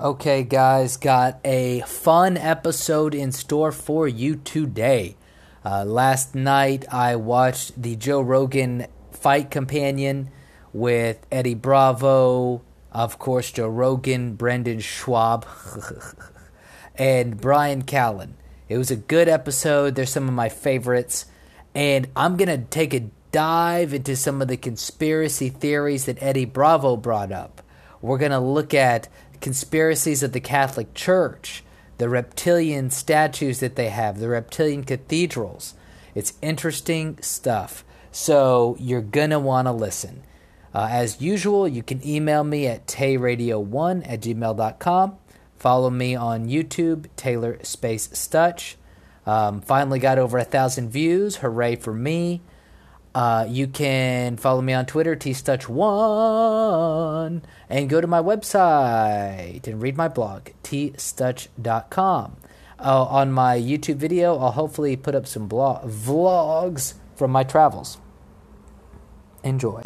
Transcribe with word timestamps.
Okay, 0.00 0.44
guys, 0.44 0.96
got 0.96 1.40
a 1.44 1.80
fun 1.80 2.36
episode 2.36 3.16
in 3.16 3.32
store 3.32 3.72
for 3.72 4.06
you 4.06 4.36
today. 4.36 5.16
Uh, 5.64 5.84
last 5.84 6.36
night 6.36 6.84
I 6.94 7.16
watched 7.16 7.82
the 7.82 7.96
Joe 7.96 8.20
Rogan 8.20 8.86
Fight 9.10 9.50
Companion 9.50 10.30
with 10.72 11.26
Eddie 11.32 11.54
Bravo, 11.54 12.62
of 12.92 13.18
course, 13.18 13.50
Joe 13.50 13.66
Rogan, 13.66 14.36
Brendan 14.36 14.78
Schaub, 14.78 15.44
and 16.94 17.40
Bryan 17.40 17.82
Callen. 17.82 18.34
It 18.68 18.78
was 18.78 18.92
a 18.92 18.96
good 18.96 19.28
episode. 19.28 19.96
They're 19.96 20.06
some 20.06 20.28
of 20.28 20.34
my 20.34 20.48
favorites. 20.48 21.26
And 21.74 22.06
I'm 22.14 22.36
going 22.36 22.56
to 22.56 22.64
take 22.70 22.94
a 22.94 23.10
dive 23.32 23.92
into 23.92 24.14
some 24.14 24.40
of 24.42 24.46
the 24.46 24.56
conspiracy 24.56 25.48
theories 25.48 26.04
that 26.04 26.22
Eddie 26.22 26.44
Bravo 26.44 26.96
brought 26.96 27.32
up. 27.32 27.62
We're 28.00 28.18
going 28.18 28.30
to 28.30 28.38
look 28.38 28.74
at 28.74 29.08
conspiracies 29.40 30.22
of 30.22 30.32
the 30.32 30.40
Catholic 30.40 30.94
Church, 30.94 31.62
the 31.98 32.08
reptilian 32.08 32.90
statues 32.90 33.60
that 33.60 33.76
they 33.76 33.88
have, 33.88 34.18
the 34.18 34.28
reptilian 34.28 34.84
cathedrals. 34.84 35.74
It's 36.14 36.34
interesting 36.42 37.18
stuff. 37.20 37.84
So 38.10 38.76
you're 38.78 39.00
going 39.02 39.30
to 39.30 39.38
want 39.38 39.66
to 39.66 39.72
listen. 39.72 40.22
Uh, 40.74 40.88
as 40.90 41.20
usual, 41.20 41.66
you 41.66 41.82
can 41.82 42.06
email 42.06 42.44
me 42.44 42.66
at 42.66 42.86
tayradio1 42.86 44.08
at 44.08 44.20
gmail.com. 44.20 45.18
Follow 45.56 45.90
me 45.90 46.14
on 46.14 46.48
YouTube, 46.48 47.06
Taylor 47.16 47.58
Space 47.62 48.08
Stutch. 48.08 48.76
Um, 49.26 49.60
finally 49.60 49.98
got 49.98 50.18
over 50.18 50.38
a 50.38 50.44
thousand 50.44 50.90
views. 50.90 51.36
Hooray 51.36 51.76
for 51.76 51.92
me. 51.92 52.42
Uh, 53.18 53.44
you 53.48 53.66
can 53.66 54.36
follow 54.36 54.62
me 54.62 54.72
on 54.72 54.86
Twitter, 54.86 55.16
tstutch1, 55.16 57.42
and 57.68 57.90
go 57.90 58.00
to 58.00 58.06
my 58.06 58.22
website 58.22 59.66
and 59.66 59.82
read 59.82 59.96
my 59.96 60.06
blog, 60.06 60.50
tstutch.com. 60.62 62.36
Uh, 62.78 63.04
on 63.06 63.32
my 63.32 63.58
YouTube 63.58 63.96
video, 63.96 64.38
I'll 64.38 64.52
hopefully 64.52 64.96
put 64.96 65.16
up 65.16 65.26
some 65.26 65.48
vlogs 65.48 66.94
from 67.16 67.32
my 67.32 67.42
travels. 67.42 67.98
Enjoy. 69.42 69.82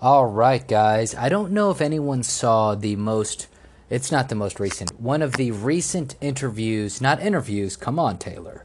All 0.00 0.26
right, 0.26 0.68
guys. 0.68 1.16
I 1.16 1.28
don't 1.28 1.50
know 1.50 1.72
if 1.72 1.80
anyone 1.80 2.22
saw 2.22 2.76
the 2.76 2.94
most 2.94 3.48
it's 3.90 4.10
not 4.10 4.28
the 4.28 4.34
most 4.34 4.58
recent. 4.58 5.00
One 5.00 5.22
of 5.22 5.34
the 5.34 5.50
recent 5.50 6.16
interviews, 6.20 7.00
not 7.00 7.20
interviews, 7.20 7.76
come 7.76 7.98
on, 7.98 8.18
Taylor. 8.18 8.64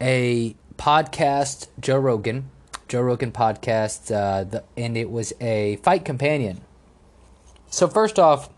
A 0.00 0.56
podcast, 0.76 1.68
Joe 1.80 1.98
Rogan, 1.98 2.50
Joe 2.88 3.02
Rogan 3.02 3.32
podcast, 3.32 4.14
uh, 4.14 4.44
the, 4.44 4.64
and 4.76 4.96
it 4.96 5.10
was 5.10 5.32
a 5.40 5.76
fight 5.76 6.04
companion. 6.04 6.60
So, 7.70 7.86
first 7.86 8.18
off, 8.18 8.48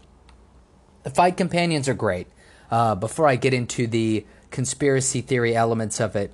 the 1.02 1.10
fight 1.10 1.36
companions 1.36 1.88
are 1.88 1.94
great. 1.94 2.28
Uh, 2.70 2.94
before 2.94 3.26
I 3.26 3.36
get 3.36 3.52
into 3.52 3.86
the 3.86 4.24
conspiracy 4.50 5.20
theory 5.20 5.56
elements 5.56 6.00
of 6.00 6.14
it, 6.14 6.32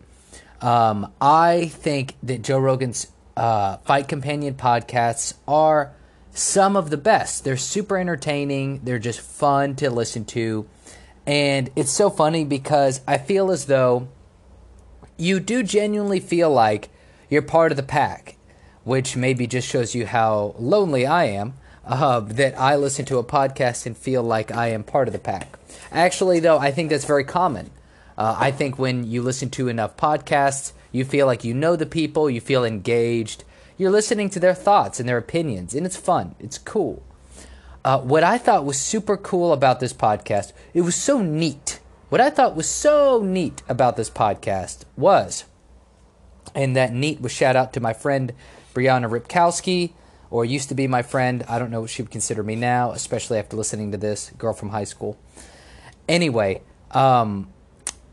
um, 0.61 1.13
I 1.21 1.67
think 1.67 2.15
that 2.23 2.43
Joe 2.43 2.59
Rogan's 2.59 3.07
uh, 3.37 3.79
fight 3.79 4.09
companion 4.09 4.55
podcasts 4.55 5.35
are 5.47 5.93
some 6.37 6.77
of 6.77 6.91
the 6.91 6.97
best. 6.97 7.45
They're 7.45 7.57
super 7.57 7.97
entertaining, 7.97 8.81
they're 8.85 8.99
just 8.99 9.21
fun 9.21 9.75
to 9.77 9.91
listen 9.91 10.25
to. 10.27 10.69
And 11.27 11.71
it's 11.75 11.91
so 11.91 12.11
funny 12.11 12.45
because 12.45 13.01
I 13.09 13.19
feel 13.19 13.51
as 13.51 13.67
though 13.67 14.09
you 15.17 15.41
do 15.41 15.63
genuinely 15.63 16.21
feel 16.21 16.51
like 16.51 16.91
you're 17.31 17.43
part 17.43 17.73
of 17.73 17.77
the 17.77 17.83
pack, 17.83 18.37
which 18.85 19.17
maybe 19.17 19.47
just 19.47 19.67
shows 19.69 19.95
you 19.95 20.07
how 20.07 20.55
lonely 20.59 21.07
I 21.07 21.25
am. 21.25 21.55
Uh, 21.85 22.19
that 22.19 22.59
I 22.59 22.75
listen 22.75 23.05
to 23.07 23.19
a 23.19 23.25
podcast 23.25 23.87
and 23.87 23.97
feel 23.97 24.21
like 24.21 24.51
I 24.51 24.71
am 24.71 24.83
part 24.83 25.07
of 25.07 25.13
the 25.13 25.21
pack. 25.21 25.57
Actually, 25.93 26.41
though, 26.41 26.59
I 26.59 26.73
think 26.73 26.91
that's 26.91 27.05
very 27.05 27.23
common. 27.23 27.71
Uh, 28.19 28.35
I 28.37 28.51
think 28.51 28.77
when 28.77 29.09
you 29.09 29.23
listen 29.23 29.51
to 29.51 29.69
enough 29.69 29.97
podcasts, 29.97 30.73
you 30.91 31.05
feel 31.05 31.27
like 31.27 31.45
you 31.45 31.55
know 31.55 31.77
the 31.77 31.87
people, 31.87 32.29
you 32.29 32.41
feel 32.41 32.65
engaged, 32.65 33.45
you're 33.77 33.91
listening 33.91 34.31
to 34.31 34.41
their 34.41 34.55
thoughts 34.55 34.99
and 34.99 35.09
their 35.09 35.19
opinions, 35.19 35.75
and 35.75 35.85
it's 35.85 35.97
fun. 35.97 36.35
It's 36.39 36.59
cool. 36.59 37.03
Uh, 37.85 38.01
what 38.01 38.25
I 38.25 38.39
thought 38.39 38.65
was 38.65 38.79
super 38.79 39.17
cool 39.17 39.53
about 39.53 39.81
this 39.81 39.93
podcast, 39.93 40.53
it 40.75 40.81
was 40.81 40.97
so 40.97 41.21
neat. 41.23 41.79
What 42.09 42.21
I 42.21 42.31
thought 42.31 42.57
was 42.57 42.69
so 42.69 43.23
neat 43.23 43.63
about 43.69 43.97
this 43.97 44.11
podcast 44.11 44.85
was, 44.97 45.45
and 46.55 46.75
that 46.75 46.93
neat 46.93 47.21
was 47.21 47.33
shout 47.33 47.55
out 47.55 47.73
to 47.75 47.81
my 47.81 47.93
friend 47.93 48.33
Brianna 48.75 49.09
Ripkowski, 49.09 49.93
or 50.31 50.45
used 50.45 50.69
to 50.71 50.75
be 50.75 50.89
my 50.89 51.03
friend. 51.03 51.45
I 51.49 51.59
don't 51.59 51.71
know 51.71 51.83
what 51.83 51.91
she 51.91 52.03
would 52.03 52.11
consider 52.11 52.43
me 52.43 52.57
now, 52.57 52.91
especially 52.91 53.39
after 53.39 53.57
listening 53.57 53.93
to 53.93 53.99
this 53.99 54.31
girl 54.37 54.53
from 54.53 54.71
high 54.71 54.85
school. 54.85 55.17
Anyway, 56.09 56.63
um, 56.91 57.53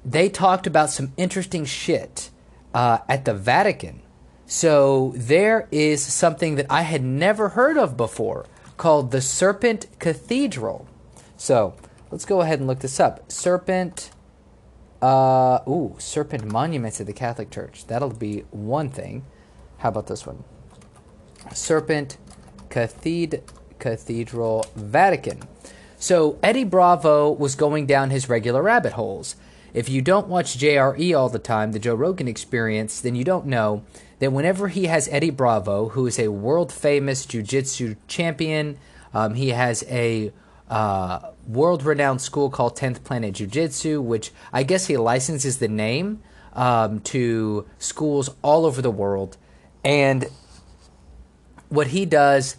they 0.06 0.30
talked 0.30 0.68
about 0.68 0.92
some 0.92 1.14
interesting 1.18 1.66
shit 1.66 2.30
uh, 2.76 3.00
at 3.10 3.26
the 3.26 3.34
Vatican 3.34 4.03
so 4.54 5.14
there 5.16 5.68
is 5.72 6.06
something 6.06 6.58
that 6.58 6.68
I 6.70 6.84
had 6.84 7.04
never 7.04 7.50
heard 7.50 7.76
of 7.76 7.98
before 7.98 8.46
called 8.78 9.10
the 9.10 9.20
Serpent 9.20 9.88
Cathedral. 9.98 10.88
So 11.36 11.74
let's 12.12 12.24
go 12.24 12.42
ahead 12.42 12.60
and 12.60 12.68
look 12.68 12.78
this 12.78 13.00
up. 13.00 13.32
Serpent, 13.32 14.12
uh, 15.02 15.62
ooh, 15.68 15.96
Serpent 15.98 16.46
Monuments 16.46 17.00
of 17.00 17.08
the 17.08 17.14
Catholic 17.14 17.50
Church. 17.50 17.88
That'll 17.88 18.14
be 18.14 18.42
one 18.52 18.90
thing. 18.90 19.26
How 19.80 19.90
about 19.90 20.06
this 20.06 20.24
one? 20.28 20.44
Serpent 21.52 22.18
Cathed- 22.70 23.42
Cathedral 23.80 24.68
Vatican. 24.76 25.42
So 25.98 26.38
Eddie 26.44 26.64
Bravo 26.64 27.32
was 27.32 27.56
going 27.56 27.88
down 27.88 28.12
his 28.12 28.30
regular 28.30 28.62
rabbit 28.62 28.94
holes. 28.94 29.36
If 29.74 29.90
you 29.90 30.02
don't 30.02 30.28
watch 30.28 30.58
JRE 30.58 31.18
all 31.18 31.30
the 31.30 31.40
time, 31.40 31.72
the 31.72 31.80
Joe 31.80 31.96
Rogan 31.96 32.28
experience, 32.28 33.02
then 33.02 33.16
you 33.16 33.24
don't 33.24 33.48
know 33.48 33.84
that 34.20 34.32
whenever 34.32 34.68
he 34.68 34.86
has 34.86 35.08
Eddie 35.10 35.32
Bravo, 35.32 35.90
who 35.90 36.06
is 36.06 36.20
a 36.20 36.30
world 36.30 36.72
famous 36.72 37.26
jiu 37.26 37.42
jitsu 37.42 37.96
champion, 38.08 38.78
um, 39.14 39.34
he 39.34 39.50
has 39.50 39.84
a 39.90 40.32
uh, 40.70 41.32
world 41.48 41.84
renowned 41.84 42.22
school 42.22 42.50
called 42.50 42.78
10th 42.78 43.04
Planet 43.04 43.36
Jiu 43.36 43.48
Jitsu, 43.48 44.02
which 44.02 44.32
I 44.52 44.64
guess 44.64 44.88
he 44.88 44.98
licenses 44.98 45.58
the 45.58 45.68
name 45.68 46.22
um, 46.54 47.00
to 47.02 47.66
schools 47.80 48.30
all 48.42 48.66
over 48.66 48.82
the 48.82 48.92
world. 48.92 49.38
And 49.84 50.28
what 51.70 51.88
he 51.88 52.06
does 52.06 52.56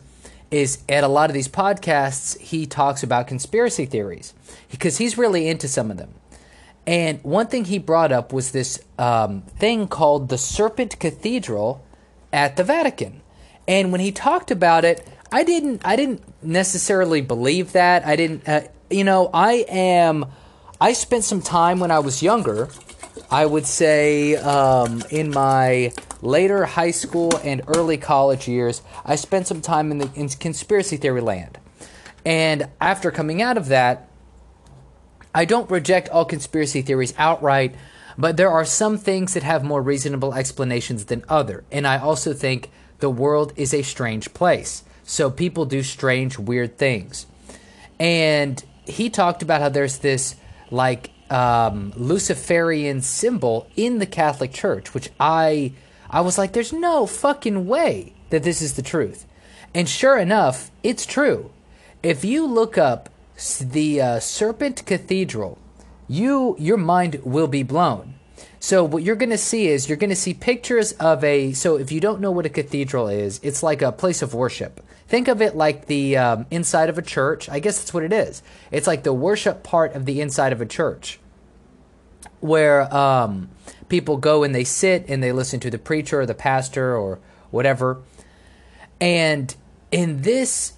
is 0.51 0.79
at 0.89 1.03
a 1.03 1.09
lot 1.09 1.31
of 1.31 1.35
these 1.35 1.49
podcasts, 1.49 2.39
he 2.39 2.67
talks 2.67 3.03
about 3.03 3.27
conspiracy 3.27 3.87
theories 3.87 4.35
because 4.71 4.99
he's 4.99 5.17
really 5.17 5.49
into 5.49 5.67
some 5.67 5.91
of 5.91 5.97
them. 5.97 6.15
And 6.87 7.23
one 7.23 7.47
thing 7.47 7.65
he 7.65 7.79
brought 7.79 8.13
up 8.13 8.33
was 8.33 8.51
this 8.51 8.79
um, 8.99 9.43
thing 9.43 9.89
called 9.89 10.29
the 10.29 10.39
Serpent 10.39 10.99
Cathedral 10.99 11.85
at 12.33 12.57
the 12.57 12.65
Vatican. 12.65 13.23
And 13.67 13.91
when 13.91 14.01
he 14.01 14.13
talked 14.13 14.51
about 14.51 14.85
it, 14.85 15.07
I 15.33 15.45
didn't 15.45 15.83
I 15.85 15.97
didn't 15.97 16.23
necessarily 16.43 17.21
believe 17.21 17.73
that. 17.73 18.07
I 18.07 18.17
didn't 18.17 18.47
uh, 18.47 18.63
you 18.91 19.05
know, 19.05 19.31
I 19.33 19.65
am 19.69 20.27
I 20.81 20.93
spent 20.93 21.25
some 21.25 21.41
time 21.41 21.81
when 21.81 21.91
I 21.91 22.01
was 22.01 22.23
younger. 22.23 22.69
I 23.31 23.47
would 23.47 23.67
say 23.67 24.37
um, 24.37 25.03
in 25.11 25.31
my 25.31 25.93
later 26.21 26.67
high 26.67 26.91
school 26.91 27.37
and 27.43 27.63
early 27.69 27.97
college 27.97 28.47
years, 28.47 28.83
I 29.05 29.17
spent 29.17 29.47
some 29.47 29.61
time 29.61 29.91
in 29.91 29.99
the 29.99 30.11
in 30.15 30.29
conspiracy 30.29 30.99
theory 30.99 31.23
land. 31.23 31.59
And 32.27 32.69
after 32.81 33.11
coming 33.11 33.43
out 33.43 33.57
of 33.57 33.69
that, 33.69 34.09
I 35.35 35.45
don't 35.45 35.71
reject 35.71 36.09
all 36.09 36.25
conspiracy 36.25 36.83
theories 36.83 37.13
outright, 37.19 37.75
but 38.17 38.37
there 38.37 38.51
are 38.51 38.65
some 38.65 38.97
things 38.97 39.35
that 39.35 39.43
have 39.43 39.65
more 39.65 39.83
reasonable 39.83 40.35
explanations 40.35 41.07
than 41.07 41.25
other. 41.29 41.65
And 41.73 41.87
I 41.87 41.99
also 41.99 42.33
think 42.33 42.71
the 43.01 43.11
world 43.11 43.53
is 43.57 43.75
a 43.75 43.83
strange 43.83 44.33
place. 44.33 44.85
So 45.03 45.31
people 45.31 45.67
do 45.67 45.83
strange, 45.83 46.39
weird 46.39 46.79
things. 46.79 47.27
And 47.99 48.63
he 48.87 49.11
talked 49.11 49.43
about 49.43 49.61
how 49.61 49.69
there's 49.69 49.99
this 49.99 50.37
like 50.71 51.11
um, 51.31 51.93
Luciferian 51.97 53.03
symbol 53.03 53.67
in 53.77 53.99
the 53.99 54.07
Catholic 54.07 54.53
Church, 54.53 54.95
which 54.95 55.11
I 55.19 55.73
I 56.09 56.21
was 56.21 56.39
like, 56.39 56.53
there's 56.53 56.73
no 56.73 57.07
fucking 57.07 57.67
way 57.67 58.13
that 58.31 58.45
this 58.45 58.63
is 58.63 58.75
the 58.75 58.83
truth. 58.83 59.27
And 59.75 59.89
sure 59.89 60.17
enough, 60.17 60.71
it's 60.85 61.07
true. 61.07 61.51
If 62.03 62.25
you 62.25 62.47
look 62.47 62.79
up 62.79 63.09
the 63.37 64.01
uh, 64.01 64.21
Serpent 64.21 64.87
Cathedral, 64.87 65.59
you 66.09 66.57
your 66.59 66.77
mind 66.77 67.21
will 67.25 67.49
be 67.49 67.63
blown. 67.63 68.15
So 68.61 68.83
what 68.83 69.03
you're 69.03 69.17
going 69.17 69.31
to 69.31 69.39
see 69.39 69.69
is 69.69 69.89
you're 69.89 69.99
going 69.99 70.11
to 70.11 70.17
see 70.17 70.33
pictures 70.33 70.93
of 70.93 71.23
a. 71.23 71.53
So 71.53 71.77
if 71.77 71.93
you 71.93 72.01
don't 72.01 72.21
know 72.21 72.31
what 72.31 72.47
a 72.47 72.49
cathedral 72.49 73.09
is, 73.09 73.39
it's 73.43 73.63
like 73.63 73.83
a 73.83 73.93
place 73.93 74.23
of 74.23 74.33
worship. 74.33 74.81
Think 75.07 75.29
of 75.29 75.43
it 75.43 75.55
like 75.55 75.85
the 75.87 76.17
um, 76.17 76.47
inside 76.51 76.89
of 76.89 76.97
a 76.97 77.03
church. 77.03 77.49
I 77.51 77.59
guess 77.59 77.79
that's 77.79 77.93
what 77.93 78.05
it 78.05 78.13
is. 78.13 78.43
It's 78.71 78.87
like 78.87 79.03
the 79.03 79.13
worship 79.13 79.63
part 79.63 79.95
of 79.95 80.07
the 80.07 80.21
inside 80.21 80.53
of 80.53 80.63
a 80.63 80.67
church, 80.67 81.21
where 82.41 82.93
um, 82.95 83.51
people 83.91 84.17
go 84.17 84.45
and 84.45 84.55
they 84.55 84.65
sit 84.65 85.05
and 85.09 85.23
they 85.23 85.33
listen 85.33 85.61
to 85.61 85.71
the 85.71 85.79
preacher 85.79 86.21
or 86.21 86.27
the 86.27 86.35
pastor 86.35 86.97
or 86.97 87.19
whatever. 87.51 88.01
And 88.99 89.55
in 89.93 90.23
this 90.23 90.73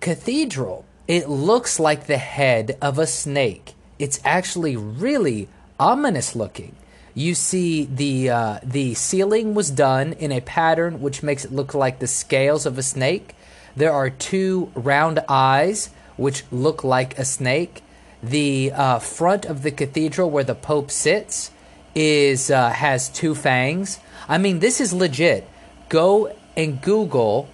cathedral, 0.00 0.86
it 1.12 1.28
looks 1.28 1.78
like 1.78 2.06
the 2.06 2.16
head 2.16 2.78
of 2.80 2.98
a 2.98 3.06
snake. 3.06 3.74
It's 3.98 4.18
actually 4.24 4.76
really 4.76 5.46
ominous 5.78 6.34
looking. 6.34 6.74
You 7.12 7.34
see 7.34 7.84
the 7.84 8.30
uh, 8.30 8.58
the 8.62 8.94
ceiling 8.94 9.52
was 9.52 9.70
done 9.70 10.14
in 10.14 10.32
a 10.32 10.40
pattern 10.40 11.02
which 11.02 11.22
makes 11.22 11.44
it 11.44 11.52
look 11.52 11.74
like 11.74 11.98
the 11.98 12.06
scales 12.06 12.64
of 12.64 12.78
a 12.78 12.82
snake. 12.82 13.34
There 13.76 13.92
are 13.92 14.08
two 14.08 14.72
round 14.74 15.20
eyes 15.28 15.90
which 16.16 16.44
look 16.50 16.82
like 16.82 17.18
a 17.18 17.26
snake. 17.26 17.82
The 18.22 18.72
uh, 18.72 18.98
front 18.98 19.44
of 19.44 19.62
the 19.62 19.70
cathedral 19.70 20.30
where 20.30 20.44
the 20.44 20.54
Pope 20.54 20.90
sits 20.90 21.50
is 21.94 22.50
uh, 22.50 22.70
has 22.70 23.10
two 23.10 23.34
fangs. 23.34 24.00
I 24.30 24.38
mean, 24.38 24.60
this 24.60 24.80
is 24.80 24.94
legit. 24.94 25.46
Go 25.90 26.34
and 26.56 26.80
Google. 26.80 27.50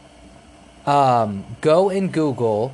Um, 0.87 1.44
go 1.61 1.90
and 1.90 2.12
Google 2.12 2.72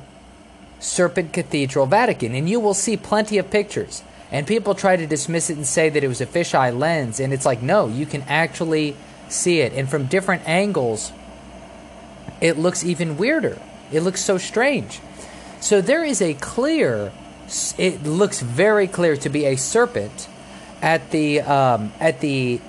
Serpent 0.79 1.33
Cathedral, 1.33 1.85
Vatican, 1.85 2.35
and 2.35 2.49
you 2.49 2.59
will 2.59 2.73
see 2.73 2.97
plenty 2.97 3.37
of 3.37 3.49
pictures. 3.49 4.03
And 4.31 4.47
people 4.47 4.75
try 4.75 4.95
to 4.95 5.07
dismiss 5.07 5.49
it 5.49 5.57
and 5.57 5.65
say 5.65 5.89
that 5.89 6.03
it 6.03 6.07
was 6.07 6.21
a 6.21 6.25
fisheye 6.25 6.77
lens, 6.77 7.19
and 7.19 7.31
it's 7.33 7.45
like, 7.45 7.61
no, 7.61 7.87
you 7.87 8.05
can 8.05 8.23
actually 8.23 8.95
see 9.29 9.59
it. 9.59 9.73
And 9.73 9.89
from 9.89 10.05
different 10.07 10.47
angles, 10.47 11.11
it 12.41 12.57
looks 12.57 12.83
even 12.83 13.17
weirder. 13.17 13.57
It 13.91 14.01
looks 14.01 14.21
so 14.21 14.37
strange. 14.37 14.99
So 15.59 15.81
there 15.81 16.03
is 16.03 16.21
a 16.21 16.33
clear, 16.33 17.11
it 17.77 18.03
looks 18.03 18.41
very 18.41 18.87
clear 18.87 19.15
to 19.17 19.29
be 19.29 19.45
a 19.45 19.55
serpent 19.55 20.27
at 20.81 21.11
the, 21.11 21.41
um, 21.41 21.93
at 21.99 22.19
the, 22.19 22.59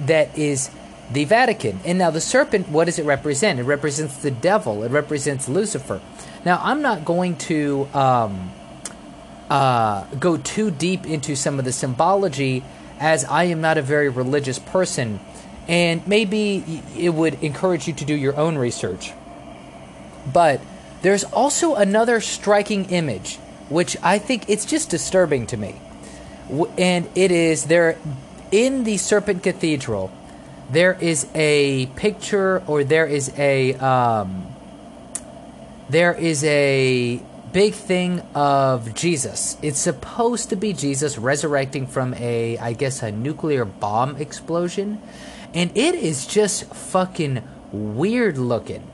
that 0.00 0.38
is 0.38 0.70
the 1.12 1.24
Vatican. 1.24 1.80
And 1.84 1.98
now 1.98 2.10
the 2.10 2.20
serpent, 2.20 2.68
what 2.68 2.84
does 2.84 2.98
it 2.98 3.04
represent? 3.04 3.58
It 3.58 3.64
represents 3.64 4.18
the 4.18 4.30
devil, 4.30 4.84
it 4.84 4.90
represents 4.90 5.48
Lucifer. 5.48 6.00
Now, 6.44 6.60
I'm 6.62 6.82
not 6.82 7.06
going 7.06 7.36
to 7.36 7.88
um, 7.94 8.52
uh, 9.48 10.04
go 10.20 10.36
too 10.36 10.70
deep 10.70 11.06
into 11.06 11.36
some 11.36 11.58
of 11.58 11.64
the 11.64 11.72
symbology 11.72 12.62
as 13.00 13.24
I 13.24 13.44
am 13.44 13.62
not 13.62 13.78
a 13.78 13.82
very 13.82 14.10
religious 14.10 14.58
person, 14.58 15.20
and 15.66 16.06
maybe 16.06 16.82
it 16.96 17.10
would 17.10 17.42
encourage 17.42 17.88
you 17.88 17.94
to 17.94 18.04
do 18.04 18.14
your 18.14 18.36
own 18.36 18.58
research. 18.58 19.12
But 20.32 20.60
there's 21.00 21.24
also 21.24 21.76
another 21.76 22.20
striking 22.20 22.86
image, 22.86 23.36
which 23.68 23.96
I 24.02 24.18
think 24.18 24.48
it's 24.48 24.66
just 24.66 24.90
disturbing 24.90 25.46
to 25.48 25.56
me. 25.56 25.76
And 26.76 27.08
it 27.14 27.30
is 27.30 27.64
there 27.64 27.98
in 28.52 28.84
the 28.84 28.98
Serpent 28.98 29.42
Cathedral, 29.42 30.12
there 30.70 30.96
is 31.00 31.26
a 31.34 31.86
picture 31.96 32.62
or 32.66 32.84
there 32.84 33.06
is 33.06 33.32
a. 33.38 33.74
Um, 33.74 34.53
there 35.88 36.14
is 36.14 36.44
a 36.44 37.20
big 37.52 37.74
thing 37.74 38.20
of 38.34 38.94
Jesus. 38.94 39.56
It's 39.62 39.78
supposed 39.78 40.48
to 40.50 40.56
be 40.56 40.72
Jesus 40.72 41.18
resurrecting 41.18 41.86
from 41.86 42.14
a, 42.14 42.58
I 42.58 42.72
guess, 42.72 43.02
a 43.02 43.12
nuclear 43.12 43.64
bomb 43.64 44.16
explosion. 44.16 45.00
And 45.54 45.70
it 45.76 45.94
is 45.94 46.26
just 46.26 46.64
fucking 46.74 47.42
weird 47.70 48.38
looking. 48.38 48.90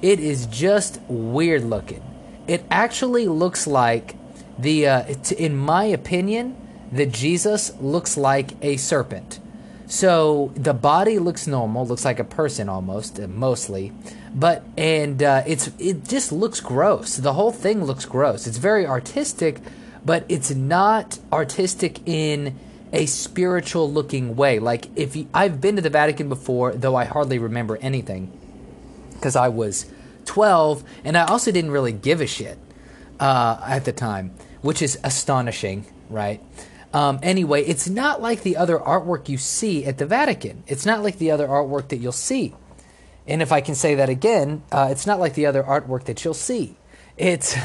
It 0.00 0.20
is 0.20 0.46
just 0.46 1.00
weird 1.08 1.64
looking. 1.64 2.02
It 2.46 2.64
actually 2.70 3.26
looks 3.26 3.66
like 3.66 4.16
the, 4.58 4.86
uh, 4.86 5.14
in 5.36 5.56
my 5.56 5.84
opinion, 5.84 6.56
the 6.92 7.06
Jesus 7.06 7.72
looks 7.80 8.16
like 8.16 8.52
a 8.62 8.76
serpent. 8.76 9.40
So 9.86 10.52
the 10.54 10.74
body 10.74 11.18
looks 11.18 11.46
normal, 11.46 11.86
looks 11.86 12.04
like 12.04 12.18
a 12.18 12.24
person 12.24 12.68
almost, 12.68 13.18
uh, 13.18 13.26
mostly, 13.26 13.92
but 14.34 14.64
and 14.76 15.22
uh, 15.22 15.42
it's 15.46 15.70
it 15.78 16.08
just 16.08 16.32
looks 16.32 16.60
gross. 16.60 17.16
The 17.16 17.34
whole 17.34 17.52
thing 17.52 17.84
looks 17.84 18.04
gross. 18.04 18.46
It's 18.46 18.58
very 18.58 18.86
artistic, 18.86 19.60
but 20.04 20.24
it's 20.28 20.50
not 20.50 21.18
artistic 21.32 22.06
in 22.06 22.58
a 22.92 23.06
spiritual 23.06 23.90
looking 23.90 24.36
way. 24.36 24.58
Like 24.58 24.86
if 24.96 25.16
you, 25.16 25.28
I've 25.32 25.60
been 25.60 25.76
to 25.76 25.82
the 25.82 25.90
Vatican 25.90 26.28
before, 26.28 26.72
though 26.72 26.94
I 26.94 27.04
hardly 27.04 27.38
remember 27.38 27.76
anything 27.78 28.30
because 29.14 29.36
I 29.36 29.48
was 29.48 29.86
12 30.26 30.84
and 31.04 31.16
I 31.16 31.24
also 31.24 31.50
didn't 31.52 31.70
really 31.70 31.92
give 31.92 32.20
a 32.20 32.26
shit 32.26 32.58
uh, 33.18 33.60
at 33.66 33.84
the 33.84 33.92
time, 33.92 34.34
which 34.60 34.82
is 34.82 34.98
astonishing, 35.04 35.86
right? 36.10 36.42
Um, 36.92 37.18
anyway, 37.22 37.62
it's 37.64 37.88
not 37.88 38.20
like 38.20 38.42
the 38.42 38.56
other 38.58 38.78
artwork 38.78 39.28
you 39.28 39.38
see 39.38 39.86
at 39.86 39.96
the 39.96 40.04
Vatican. 40.04 40.62
It's 40.66 40.84
not 40.84 41.02
like 41.02 41.16
the 41.18 41.30
other 41.30 41.46
artwork 41.46 41.88
that 41.88 41.96
you'll 41.96 42.12
see. 42.12 42.54
And 43.26 43.40
if 43.40 43.52
I 43.52 43.60
can 43.60 43.74
say 43.74 43.94
that 43.94 44.08
again, 44.08 44.62
uh, 44.72 44.88
it's 44.90 45.06
not 45.06 45.20
like 45.20 45.34
the 45.34 45.46
other 45.46 45.62
artwork 45.62 46.04
that 46.04 46.24
you'll 46.24 46.34
see. 46.34 46.76
It's 47.16 47.56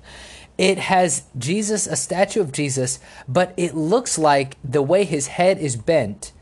it 0.58 0.78
has 0.78 1.24
Jesus, 1.36 1.86
a 1.86 1.96
statue 1.96 2.40
of 2.40 2.52
Jesus, 2.52 2.98
but 3.26 3.54
it 3.56 3.74
looks 3.74 4.18
like 4.18 4.56
the 4.62 4.82
way 4.82 5.04
his 5.04 5.28
head 5.28 5.58
is 5.58 5.76
bent, 5.76 6.32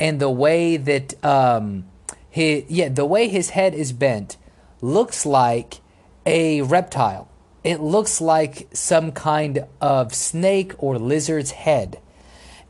and 0.00 0.20
the 0.20 0.30
way 0.30 0.76
that 0.76 1.24
um, 1.24 1.86
his 2.28 2.64
yeah, 2.68 2.88
the 2.88 3.06
way 3.06 3.28
his 3.28 3.50
head 3.50 3.74
is 3.74 3.92
bent 3.92 4.36
looks 4.80 5.24
like 5.24 5.80
a 6.24 6.62
reptile. 6.62 7.28
It 7.64 7.80
looks 7.80 8.20
like 8.20 8.68
some 8.72 9.10
kind 9.12 9.66
of 9.80 10.14
snake 10.14 10.72
or 10.78 10.98
lizard's 10.98 11.52
head. 11.52 12.00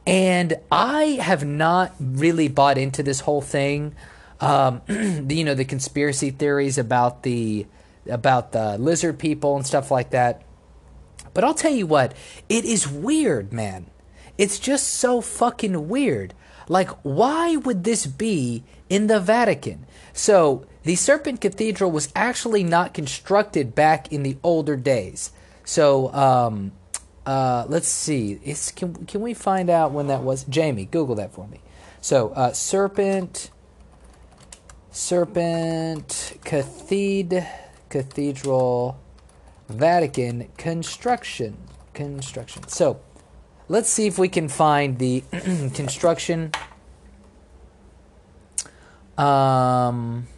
And 0.06 0.54
I 0.70 1.18
have 1.20 1.44
not 1.44 1.94
really 1.98 2.48
bought 2.48 2.78
into 2.78 3.02
this 3.02 3.20
whole 3.20 3.42
thing. 3.42 3.94
Um, 4.40 4.82
you 4.88 5.44
know, 5.44 5.54
the 5.54 5.64
conspiracy 5.64 6.30
theories 6.30 6.78
about 6.78 7.22
the 7.22 7.66
about 8.08 8.52
the 8.52 8.78
lizard 8.78 9.18
people 9.18 9.56
and 9.56 9.66
stuff 9.66 9.90
like 9.90 10.10
that. 10.10 10.42
But 11.34 11.44
I'll 11.44 11.54
tell 11.54 11.72
you 11.72 11.86
what, 11.86 12.14
it 12.48 12.64
is 12.64 12.88
weird, 12.88 13.52
man. 13.52 13.90
It's 14.38 14.58
just 14.58 14.88
so 14.88 15.20
fucking 15.20 15.88
weird. 15.88 16.34
Like, 16.68 16.90
why 17.02 17.56
would 17.56 17.84
this 17.84 18.06
be 18.06 18.64
in 18.88 19.06
the 19.06 19.20
Vatican? 19.20 19.86
So, 20.12 20.66
the 20.82 20.96
Serpent 20.96 21.40
Cathedral 21.40 21.90
was 21.90 22.12
actually 22.14 22.64
not 22.64 22.94
constructed 22.94 23.74
back 23.74 24.12
in 24.12 24.22
the 24.22 24.36
older 24.42 24.76
days. 24.76 25.30
So, 25.64 26.12
um, 26.12 26.72
uh, 27.24 27.66
let's 27.68 27.88
see. 27.88 28.40
It's, 28.44 28.70
can, 28.70 29.06
can 29.06 29.20
we 29.20 29.34
find 29.34 29.68
out 29.68 29.92
when 29.92 30.06
that 30.08 30.22
was? 30.22 30.44
Jamie, 30.44 30.86
Google 30.86 31.16
that 31.16 31.32
for 31.32 31.46
me. 31.46 31.60
So, 32.00 32.30
uh, 32.30 32.52
Serpent, 32.52 33.50
Serpent 34.96 36.38
Cathedral, 36.42 37.46
Cathedral, 37.90 38.98
Vatican 39.68 40.48
construction. 40.56 41.58
Construction. 41.92 42.66
So, 42.66 42.98
let's 43.68 43.90
see 43.90 44.06
if 44.06 44.18
we 44.18 44.28
can 44.28 44.48
find 44.48 44.98
the 44.98 45.22
construction. 45.74 46.50
Um, 49.18 50.28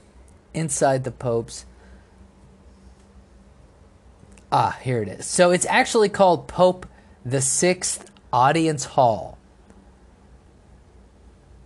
inside 0.53 1.05
the 1.05 1.13
Pope's. 1.13 1.65
Ah, 4.51 4.77
here 4.83 5.01
it 5.03 5.09
is. 5.09 5.25
So 5.27 5.53
it's 5.53 5.67
actually 5.67 6.09
called 6.09 6.49
Pope 6.49 6.85
the 7.25 7.41
Sixth 7.41 8.11
Audience 8.33 8.87
Hall. 8.87 9.38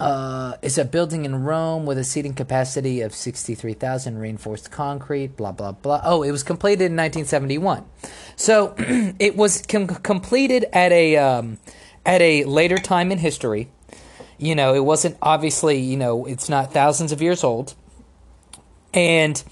Uh, 0.03 0.57
it's 0.63 0.79
a 0.79 0.85
building 0.85 1.25
in 1.25 1.45
Rome 1.45 1.87
with 1.87 1.99
a 1.99 2.05
seating 2.05 2.35
capacity 2.35 3.01
of 3.01 3.15
63,000 3.15 4.19
reinforced 4.19 4.71
concrete, 4.71 5.37
blah, 5.37 5.53
blah, 5.53 5.73
blah. 5.73 6.01
Oh, 6.05 6.23
it 6.23 6.31
was 6.31 6.43
completed 6.43 6.87
in 6.87 6.97
1971. 6.97 7.85
So 8.37 8.75
it 8.79 9.37
was 9.37 9.63
com- 9.63 9.87
completed 9.87 10.67
at 10.73 10.93
a, 10.93 11.17
um, 11.17 11.59
at 12.05 12.21
a 12.21 12.45
later 12.45 12.79
time 12.79 13.13
in 13.13 13.19
history. 13.19 13.71
You 14.39 14.55
know, 14.55 14.75
it 14.75 14.85
wasn't 14.85 15.17
obviously, 15.23 15.79
you 15.79 15.97
know, 15.97 16.27
it's 16.27 16.49
not 16.49 16.73
thousands 16.73 17.13
of 17.13 17.23
years 17.23 17.45
old 17.45 17.75
and 18.95 19.43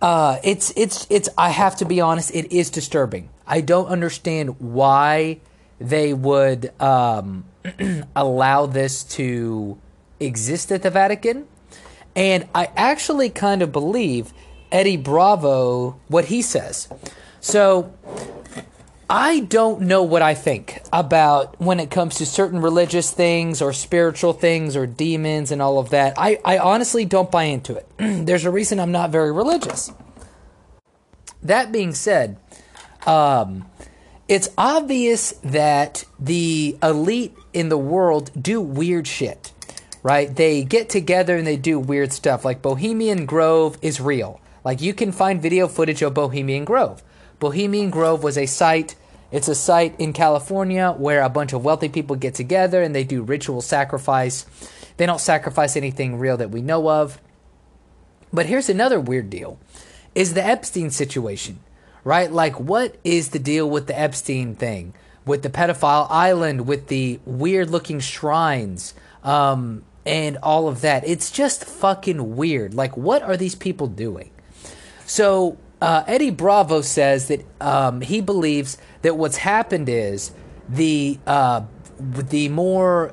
uh, 0.00 0.38
it's 0.44 0.72
it's 0.76 1.06
it's. 1.10 1.28
I 1.36 1.50
have 1.50 1.76
to 1.76 1.84
be 1.84 2.00
honest. 2.00 2.34
It 2.34 2.52
is 2.52 2.70
disturbing. 2.70 3.30
I 3.46 3.60
don't 3.60 3.88
understand 3.88 4.60
why 4.60 5.40
they 5.80 6.12
would 6.12 6.72
um, 6.80 7.44
allow 8.16 8.66
this 8.66 9.04
to 9.04 9.78
exist 10.20 10.72
at 10.72 10.82
the 10.82 10.90
Vatican, 10.90 11.46
and 12.16 12.48
I 12.54 12.70
actually 12.76 13.30
kind 13.30 13.62
of 13.62 13.72
believe 13.72 14.32
Eddie 14.72 14.96
Bravo 14.96 16.00
what 16.08 16.26
he 16.26 16.42
says. 16.42 16.88
So 17.40 17.92
I 19.10 19.40
don't 19.40 19.82
know 19.82 20.02
what 20.02 20.20
I 20.20 20.34
think 20.34 20.82
about 20.92 21.58
when 21.58 21.80
it 21.80 21.90
comes 21.90 22.16
to 22.16 22.26
certain 22.26 22.60
religious 22.60 23.10
things 23.10 23.62
or 23.62 23.72
spiritual 23.72 24.34
things 24.34 24.76
or 24.76 24.86
demons 24.86 25.50
and 25.50 25.62
all 25.62 25.78
of 25.78 25.90
that. 25.90 26.14
I, 26.18 26.38
I 26.44 26.58
honestly 26.58 27.06
don't 27.06 27.30
buy 27.30 27.44
into 27.44 27.74
it. 27.76 27.88
There's 28.26 28.44
a 28.44 28.50
reason 28.50 28.78
I'm 28.78 28.92
not 28.92 29.10
very 29.10 29.32
religious. 29.32 29.90
That 31.42 31.72
being 31.72 31.94
said, 31.94 32.36
um, 33.06 33.64
it's 34.28 34.50
obvious 34.58 35.32
that 35.42 36.04
the 36.18 36.76
elite 36.82 37.34
in 37.54 37.70
the 37.70 37.78
world 37.78 38.30
do 38.40 38.60
weird 38.60 39.06
shit, 39.06 39.52
right? 40.02 40.34
They 40.34 40.64
get 40.64 40.90
together 40.90 41.36
and 41.36 41.46
they 41.46 41.56
do 41.56 41.80
weird 41.80 42.12
stuff. 42.12 42.44
Like 42.44 42.60
Bohemian 42.60 43.24
Grove 43.24 43.78
is 43.80 44.00
real. 44.00 44.40
Like 44.64 44.82
you 44.82 44.92
can 44.92 45.12
find 45.12 45.40
video 45.40 45.66
footage 45.66 46.02
of 46.02 46.12
Bohemian 46.12 46.66
Grove. 46.66 47.02
Bohemian 47.38 47.88
Grove 47.88 48.22
was 48.22 48.36
a 48.36 48.44
site. 48.44 48.96
It's 49.32 49.48
a 49.48 49.54
site 49.54 49.98
in 49.98 50.12
California 50.12 50.94
where 50.96 51.22
a 51.22 51.30
bunch 51.30 51.54
of 51.54 51.64
wealthy 51.64 51.88
people 51.88 52.16
get 52.16 52.34
together 52.34 52.82
and 52.82 52.94
they 52.94 53.04
do 53.04 53.22
ritual 53.22 53.62
sacrifice. 53.62 54.44
They 54.98 55.06
don't 55.06 55.20
sacrifice 55.20 55.76
anything 55.76 56.18
real 56.18 56.36
that 56.36 56.50
we 56.50 56.60
know 56.60 56.90
of. 56.90 57.18
But 58.30 58.46
here's 58.46 58.68
another 58.68 59.00
weird 59.00 59.30
deal 59.30 59.58
is 60.14 60.34
the 60.34 60.44
Epstein 60.44 60.90
situation, 60.90 61.60
right? 62.08 62.32
Like 62.32 62.58
what 62.58 62.96
is 63.04 63.28
the 63.28 63.38
deal 63.38 63.68
with 63.68 63.86
the 63.86 63.98
Epstein 63.98 64.54
thing? 64.54 64.94
With 65.26 65.42
the 65.42 65.50
pedophile 65.50 66.06
island, 66.08 66.66
with 66.66 66.88
the 66.88 67.20
weird 67.26 67.68
looking 67.68 68.00
shrines, 68.00 68.94
um, 69.22 69.84
and 70.06 70.38
all 70.42 70.68
of 70.68 70.80
that. 70.80 71.06
It's 71.06 71.30
just 71.30 71.66
fucking 71.66 72.34
weird. 72.34 72.72
Like, 72.72 72.96
what 72.96 73.22
are 73.22 73.36
these 73.36 73.54
people 73.54 73.88
doing? 73.88 74.30
So, 75.04 75.58
uh, 75.82 76.04
Eddie 76.06 76.30
Bravo 76.30 76.80
says 76.80 77.28
that 77.28 77.44
um, 77.60 78.00
he 78.00 78.22
believes 78.22 78.78
that 79.02 79.18
what's 79.18 79.36
happened 79.36 79.90
is 79.90 80.32
the 80.66 81.18
uh, 81.26 81.60
the 82.00 82.48
more 82.48 83.12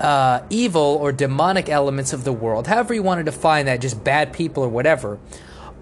uh, 0.00 0.40
evil 0.50 0.98
or 1.00 1.12
demonic 1.12 1.68
elements 1.68 2.12
of 2.12 2.24
the 2.24 2.32
world, 2.32 2.66
however 2.66 2.94
you 2.94 3.02
want 3.04 3.20
to 3.20 3.24
define 3.24 3.66
that, 3.66 3.80
just 3.80 4.02
bad 4.02 4.32
people 4.32 4.64
or 4.64 4.68
whatever, 4.68 5.20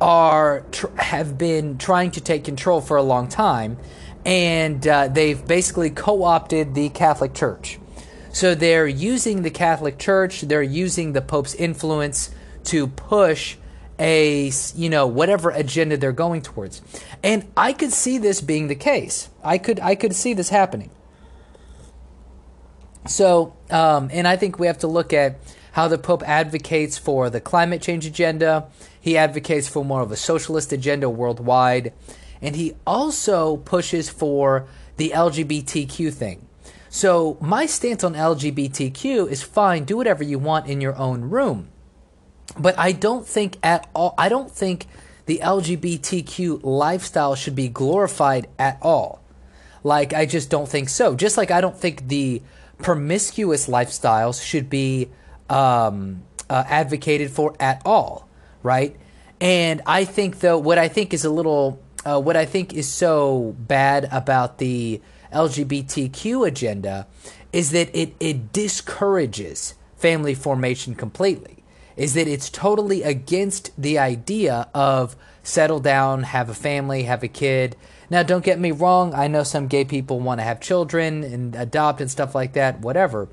are 0.00 0.64
have 0.96 1.36
been 1.36 1.78
trying 1.78 2.10
to 2.12 2.20
take 2.20 2.44
control 2.44 2.80
for 2.80 2.96
a 2.96 3.02
long 3.02 3.28
time, 3.28 3.78
and 4.24 4.86
uh, 4.86 5.08
they've 5.08 5.46
basically 5.46 5.90
co-opted 5.90 6.74
the 6.74 6.88
Catholic 6.90 7.34
Church. 7.34 7.78
So 8.32 8.54
they're 8.54 8.86
using 8.86 9.42
the 9.42 9.50
Catholic 9.50 9.98
Church, 9.98 10.42
they're 10.42 10.62
using 10.62 11.12
the 11.12 11.20
Pope's 11.20 11.54
influence 11.54 12.30
to 12.64 12.86
push 12.86 13.56
a 13.98 14.50
you 14.74 14.88
know 14.88 15.06
whatever 15.06 15.50
agenda 15.50 15.96
they're 15.96 16.12
going 16.12 16.42
towards. 16.42 16.80
And 17.22 17.50
I 17.56 17.72
could 17.72 17.92
see 17.92 18.18
this 18.18 18.40
being 18.40 18.68
the 18.68 18.74
case. 18.74 19.28
I 19.44 19.58
could 19.58 19.78
I 19.80 19.94
could 19.94 20.14
see 20.14 20.34
this 20.34 20.48
happening. 20.48 20.90
So, 23.06 23.56
um, 23.70 24.10
and 24.12 24.28
I 24.28 24.36
think 24.36 24.58
we 24.58 24.66
have 24.66 24.78
to 24.78 24.86
look 24.86 25.12
at 25.12 25.38
how 25.72 25.88
the 25.88 25.98
Pope 25.98 26.22
advocates 26.26 26.98
for 26.98 27.30
the 27.30 27.40
climate 27.40 27.80
change 27.82 28.06
agenda. 28.06 28.68
He 29.00 29.16
advocates 29.16 29.68
for 29.68 29.84
more 29.84 30.02
of 30.02 30.12
a 30.12 30.16
socialist 30.16 30.72
agenda 30.72 31.08
worldwide. 31.08 31.92
And 32.42 32.56
he 32.56 32.74
also 32.86 33.58
pushes 33.58 34.08
for 34.08 34.66
the 34.96 35.10
LGBTQ 35.14 36.12
thing. 36.12 36.46
So, 36.88 37.38
my 37.40 37.66
stance 37.66 38.02
on 38.02 38.14
LGBTQ 38.14 39.30
is 39.30 39.42
fine, 39.44 39.84
do 39.84 39.96
whatever 39.96 40.24
you 40.24 40.40
want 40.40 40.66
in 40.66 40.80
your 40.80 40.96
own 40.96 41.30
room. 41.30 41.68
But 42.58 42.76
I 42.78 42.90
don't 42.90 43.26
think 43.26 43.58
at 43.62 43.88
all, 43.94 44.14
I 44.18 44.28
don't 44.28 44.50
think 44.50 44.86
the 45.26 45.38
LGBTQ 45.38 46.60
lifestyle 46.64 47.36
should 47.36 47.54
be 47.54 47.68
glorified 47.68 48.48
at 48.58 48.78
all. 48.82 49.22
Like, 49.84 50.12
I 50.12 50.26
just 50.26 50.50
don't 50.50 50.68
think 50.68 50.88
so. 50.88 51.14
Just 51.14 51.36
like 51.36 51.52
I 51.52 51.60
don't 51.60 51.76
think 51.76 52.08
the 52.08 52.42
promiscuous 52.78 53.68
lifestyles 53.68 54.44
should 54.44 54.68
be 54.68 55.10
um, 55.48 56.22
uh, 56.48 56.64
advocated 56.66 57.30
for 57.30 57.54
at 57.60 57.82
all, 57.84 58.28
right? 58.62 58.96
And 59.40 59.80
I 59.86 60.04
think, 60.04 60.40
though, 60.40 60.58
what 60.58 60.78
I 60.78 60.88
think 60.88 61.14
is 61.14 61.24
a 61.24 61.30
little, 61.30 61.80
uh, 62.04 62.20
what 62.20 62.36
I 62.36 62.44
think 62.44 62.74
is 62.74 62.88
so 62.88 63.56
bad 63.58 64.08
about 64.12 64.58
the 64.58 65.00
LGBTQ 65.32 66.46
agenda 66.46 67.06
is 67.52 67.70
that 67.70 67.94
it, 67.94 68.14
it 68.20 68.52
discourages 68.52 69.74
family 69.96 70.34
formation 70.34 70.94
completely. 70.94 71.62
Is 71.96 72.14
that 72.14 72.28
it's 72.28 72.48
totally 72.48 73.02
against 73.02 73.70
the 73.80 73.98
idea 73.98 74.68
of 74.74 75.16
settle 75.42 75.80
down, 75.80 76.22
have 76.22 76.48
a 76.48 76.54
family, 76.54 77.04
have 77.04 77.22
a 77.22 77.28
kid. 77.28 77.76
Now, 78.08 78.22
don't 78.22 78.44
get 78.44 78.58
me 78.58 78.70
wrong, 78.70 79.14
I 79.14 79.28
know 79.28 79.42
some 79.42 79.68
gay 79.68 79.84
people 79.84 80.20
want 80.20 80.40
to 80.40 80.44
have 80.44 80.60
children 80.60 81.22
and 81.24 81.54
adopt 81.54 82.00
and 82.00 82.10
stuff 82.10 82.34
like 82.34 82.54
that, 82.54 82.80
whatever. 82.80 83.28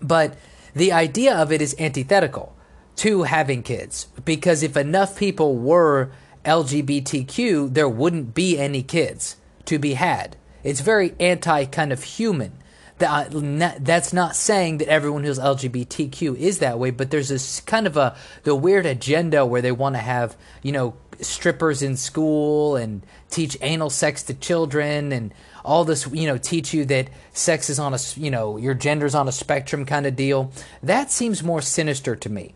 But 0.00 0.36
the 0.74 0.92
idea 0.92 1.36
of 1.36 1.52
it 1.52 1.60
is 1.60 1.74
antithetical 1.78 2.54
to 2.96 3.22
having 3.24 3.62
kids 3.62 4.06
because 4.24 4.62
if 4.62 4.76
enough 4.76 5.16
people 5.16 5.56
were 5.56 6.12
LGBTQ, 6.44 7.72
there 7.72 7.88
wouldn't 7.88 8.34
be 8.34 8.58
any 8.58 8.82
kids 8.82 9.36
to 9.66 9.78
be 9.78 9.94
had. 9.94 10.36
It's 10.64 10.80
very 10.80 11.14
anti 11.18 11.64
kind 11.66 11.92
of 11.92 12.02
human. 12.02 12.52
That, 12.98 13.34
uh, 13.34 13.78
that's 13.80 14.12
not 14.12 14.36
saying 14.36 14.78
that 14.78 14.88
everyone 14.88 15.24
who's 15.24 15.38
LGBTQ 15.38 16.36
is 16.36 16.60
that 16.60 16.78
way, 16.78 16.90
but 16.90 17.10
there's 17.10 17.30
this 17.30 17.60
kind 17.60 17.86
of 17.86 17.96
a 17.96 18.16
the 18.44 18.54
weird 18.54 18.86
agenda 18.86 19.44
where 19.44 19.62
they 19.62 19.72
want 19.72 19.96
to 19.96 20.00
have 20.00 20.36
you 20.62 20.72
know 20.72 20.94
strippers 21.20 21.82
in 21.82 21.96
school 21.96 22.76
and 22.76 23.04
teach 23.30 23.56
anal 23.60 23.90
sex 23.90 24.22
to 24.24 24.34
children 24.34 25.12
and 25.12 25.32
all 25.64 25.84
this 25.84 26.06
you 26.12 26.26
know 26.26 26.38
teach 26.38 26.74
you 26.74 26.84
that 26.84 27.08
sex 27.32 27.70
is 27.70 27.78
on 27.78 27.94
a 27.94 27.98
you 28.16 28.30
know 28.30 28.56
your 28.56 28.74
gender's 28.74 29.14
on 29.14 29.26
a 29.26 29.32
spectrum 29.32 29.84
kind 29.84 30.06
of 30.06 30.14
deal. 30.14 30.52
That 30.82 31.10
seems 31.10 31.42
more 31.42 31.62
sinister 31.62 32.14
to 32.14 32.28
me. 32.28 32.54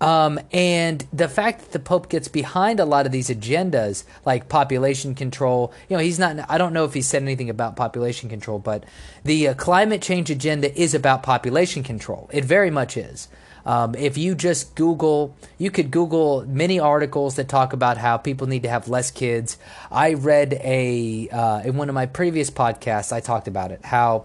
Um, 0.00 0.40
and 0.50 1.06
the 1.12 1.28
fact 1.28 1.60
that 1.60 1.72
the 1.72 1.78
Pope 1.78 2.08
gets 2.08 2.26
behind 2.26 2.80
a 2.80 2.86
lot 2.86 3.04
of 3.04 3.12
these 3.12 3.28
agendas, 3.28 4.04
like 4.24 4.48
population 4.48 5.14
control, 5.14 5.72
you 5.88 5.96
know, 5.96 6.02
he's 6.02 6.18
not, 6.18 6.38
I 6.48 6.56
don't 6.56 6.72
know 6.72 6.84
if 6.84 6.94
he 6.94 7.02
said 7.02 7.22
anything 7.22 7.50
about 7.50 7.76
population 7.76 8.30
control, 8.30 8.58
but 8.58 8.84
the 9.24 9.48
uh, 9.48 9.54
climate 9.54 10.00
change 10.00 10.30
agenda 10.30 10.74
is 10.80 10.94
about 10.94 11.22
population 11.22 11.82
control. 11.82 12.30
It 12.32 12.44
very 12.44 12.70
much 12.70 12.96
is. 12.96 13.28
Um, 13.66 13.94
if 13.94 14.16
you 14.16 14.34
just 14.34 14.74
Google, 14.74 15.36
you 15.58 15.70
could 15.70 15.90
Google 15.90 16.46
many 16.46 16.80
articles 16.80 17.36
that 17.36 17.50
talk 17.50 17.74
about 17.74 17.98
how 17.98 18.16
people 18.16 18.46
need 18.46 18.62
to 18.62 18.70
have 18.70 18.88
less 18.88 19.10
kids. 19.10 19.58
I 19.90 20.14
read 20.14 20.54
a, 20.64 21.28
uh, 21.28 21.60
in 21.60 21.76
one 21.76 21.90
of 21.90 21.94
my 21.94 22.06
previous 22.06 22.50
podcasts, 22.50 23.12
I 23.12 23.20
talked 23.20 23.48
about 23.48 23.70
it, 23.70 23.84
how 23.84 24.24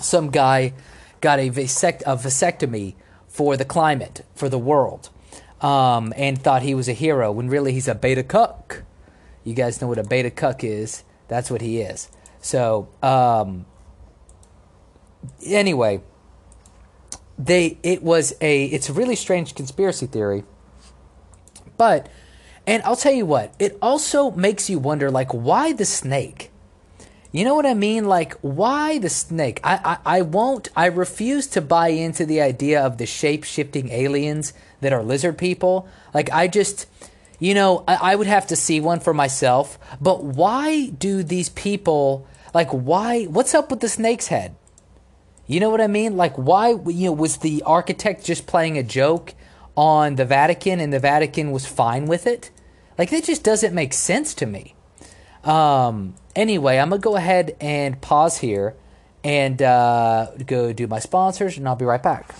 some 0.00 0.30
guy 0.30 0.74
got 1.22 1.38
a, 1.38 1.48
vasect- 1.48 2.02
a 2.02 2.16
vasectomy 2.16 2.94
for 3.32 3.56
the 3.56 3.64
climate, 3.64 4.24
for 4.34 4.48
the 4.48 4.58
world, 4.58 5.08
um, 5.62 6.12
and 6.16 6.40
thought 6.40 6.62
he 6.62 6.74
was 6.74 6.88
a 6.88 6.92
hero 6.92 7.32
when 7.32 7.48
really 7.48 7.72
he's 7.72 7.88
a 7.88 7.94
beta 7.94 8.22
cuck. 8.22 8.82
You 9.42 9.54
guys 9.54 9.80
know 9.80 9.88
what 9.88 9.98
a 9.98 10.04
beta 10.04 10.30
cuck 10.30 10.62
is. 10.62 11.02
That's 11.28 11.50
what 11.50 11.62
he 11.62 11.80
is. 11.80 12.08
So, 12.40 12.88
um, 13.02 13.64
anyway, 15.44 16.02
they 17.38 17.78
it 17.82 18.02
was 18.02 18.34
a 18.40 18.66
it's 18.66 18.88
a 18.88 18.92
really 18.92 19.16
strange 19.16 19.54
conspiracy 19.54 20.06
theory. 20.06 20.44
But 21.76 22.08
and 22.66 22.82
I'll 22.84 22.96
tell 22.96 23.12
you 23.12 23.26
what, 23.26 23.54
it 23.58 23.76
also 23.80 24.30
makes 24.32 24.68
you 24.68 24.78
wonder 24.78 25.10
like 25.10 25.32
why 25.32 25.72
the 25.72 25.86
snake? 25.86 26.51
You 27.32 27.46
know 27.46 27.54
what 27.54 27.64
I 27.64 27.72
mean? 27.72 28.04
Like, 28.04 28.34
why 28.42 28.98
the 28.98 29.08
snake? 29.08 29.58
I, 29.64 29.98
I, 30.04 30.18
I 30.18 30.22
won't, 30.22 30.68
I 30.76 30.86
refuse 30.86 31.46
to 31.48 31.62
buy 31.62 31.88
into 31.88 32.26
the 32.26 32.42
idea 32.42 32.84
of 32.84 32.98
the 32.98 33.06
shape 33.06 33.44
shifting 33.44 33.88
aliens 33.90 34.52
that 34.82 34.92
are 34.92 35.02
lizard 35.02 35.38
people. 35.38 35.88
Like, 36.12 36.30
I 36.30 36.46
just, 36.46 36.86
you 37.38 37.54
know, 37.54 37.84
I, 37.88 38.12
I 38.12 38.14
would 38.16 38.26
have 38.26 38.46
to 38.48 38.56
see 38.56 38.80
one 38.80 39.00
for 39.00 39.14
myself. 39.14 39.78
But 39.98 40.22
why 40.22 40.88
do 40.88 41.22
these 41.22 41.48
people, 41.48 42.26
like, 42.52 42.68
why, 42.68 43.24
what's 43.24 43.54
up 43.54 43.70
with 43.70 43.80
the 43.80 43.88
snake's 43.88 44.26
head? 44.26 44.54
You 45.46 45.58
know 45.58 45.70
what 45.70 45.80
I 45.80 45.86
mean? 45.86 46.18
Like, 46.18 46.36
why, 46.36 46.74
you 46.86 47.06
know, 47.06 47.12
was 47.12 47.38
the 47.38 47.62
architect 47.64 48.26
just 48.26 48.46
playing 48.46 48.76
a 48.76 48.82
joke 48.82 49.32
on 49.74 50.16
the 50.16 50.26
Vatican 50.26 50.80
and 50.80 50.92
the 50.92 51.00
Vatican 51.00 51.50
was 51.50 51.64
fine 51.64 52.04
with 52.04 52.26
it? 52.26 52.50
Like, 52.98 53.08
that 53.08 53.24
just 53.24 53.42
doesn't 53.42 53.74
make 53.74 53.94
sense 53.94 54.34
to 54.34 54.44
me. 54.44 54.74
Um, 55.44 56.14
anyway, 56.34 56.78
I'm 56.78 56.90
going 56.90 57.00
to 57.00 57.04
go 57.04 57.16
ahead 57.16 57.56
and 57.60 58.00
pause 58.00 58.38
here 58.38 58.74
and 59.24 59.60
uh, 59.62 60.28
go 60.46 60.72
do 60.72 60.86
my 60.86 60.98
sponsors, 60.98 61.56
and 61.56 61.68
I'll 61.68 61.76
be 61.76 61.84
right 61.84 62.02
back. 62.02 62.34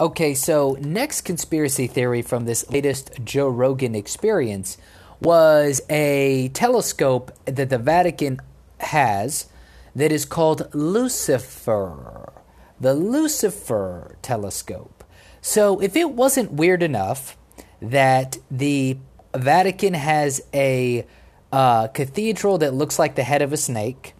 Okay, 0.00 0.34
so 0.34 0.76
next 0.80 1.20
conspiracy 1.20 1.86
theory 1.86 2.22
from 2.22 2.44
this 2.44 2.68
latest 2.70 3.12
Joe 3.24 3.48
Rogan 3.48 3.94
experience 3.94 4.76
was 5.20 5.80
a 5.88 6.50
telescope 6.54 7.30
that 7.44 7.70
the 7.70 7.78
Vatican 7.78 8.40
has 8.78 9.46
that 9.94 10.10
is 10.10 10.24
called 10.24 10.68
Lucifer. 10.74 12.32
The 12.80 12.94
Lucifer 12.94 14.16
telescope. 14.22 15.04
So, 15.40 15.80
if 15.80 15.94
it 15.94 16.10
wasn't 16.10 16.52
weird 16.52 16.82
enough 16.82 17.36
that 17.80 18.38
the 18.50 18.98
Vatican 19.34 19.94
has 19.94 20.40
a 20.52 21.06
uh, 21.52 21.88
cathedral 21.88 22.58
that 22.58 22.74
looks 22.74 22.98
like 22.98 23.14
the 23.14 23.22
head 23.22 23.42
of 23.42 23.52
a 23.52 23.56
snake 23.56 24.14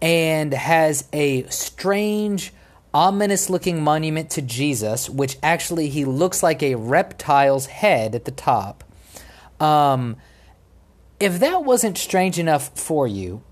and 0.00 0.52
has 0.52 1.08
a 1.12 1.44
strange, 1.44 2.52
ominous 2.92 3.48
looking 3.48 3.82
monument 3.82 4.30
to 4.30 4.42
Jesus, 4.42 5.08
which 5.08 5.38
actually 5.42 5.88
he 5.88 6.04
looks 6.04 6.42
like 6.42 6.62
a 6.62 6.74
reptile's 6.74 7.66
head 7.66 8.14
at 8.14 8.24
the 8.24 8.32
top. 8.32 8.82
Um, 9.60 10.16
if 11.20 11.38
that 11.38 11.64
wasn't 11.64 11.96
strange 11.96 12.38
enough 12.38 12.76
for 12.76 13.06
you, 13.06 13.42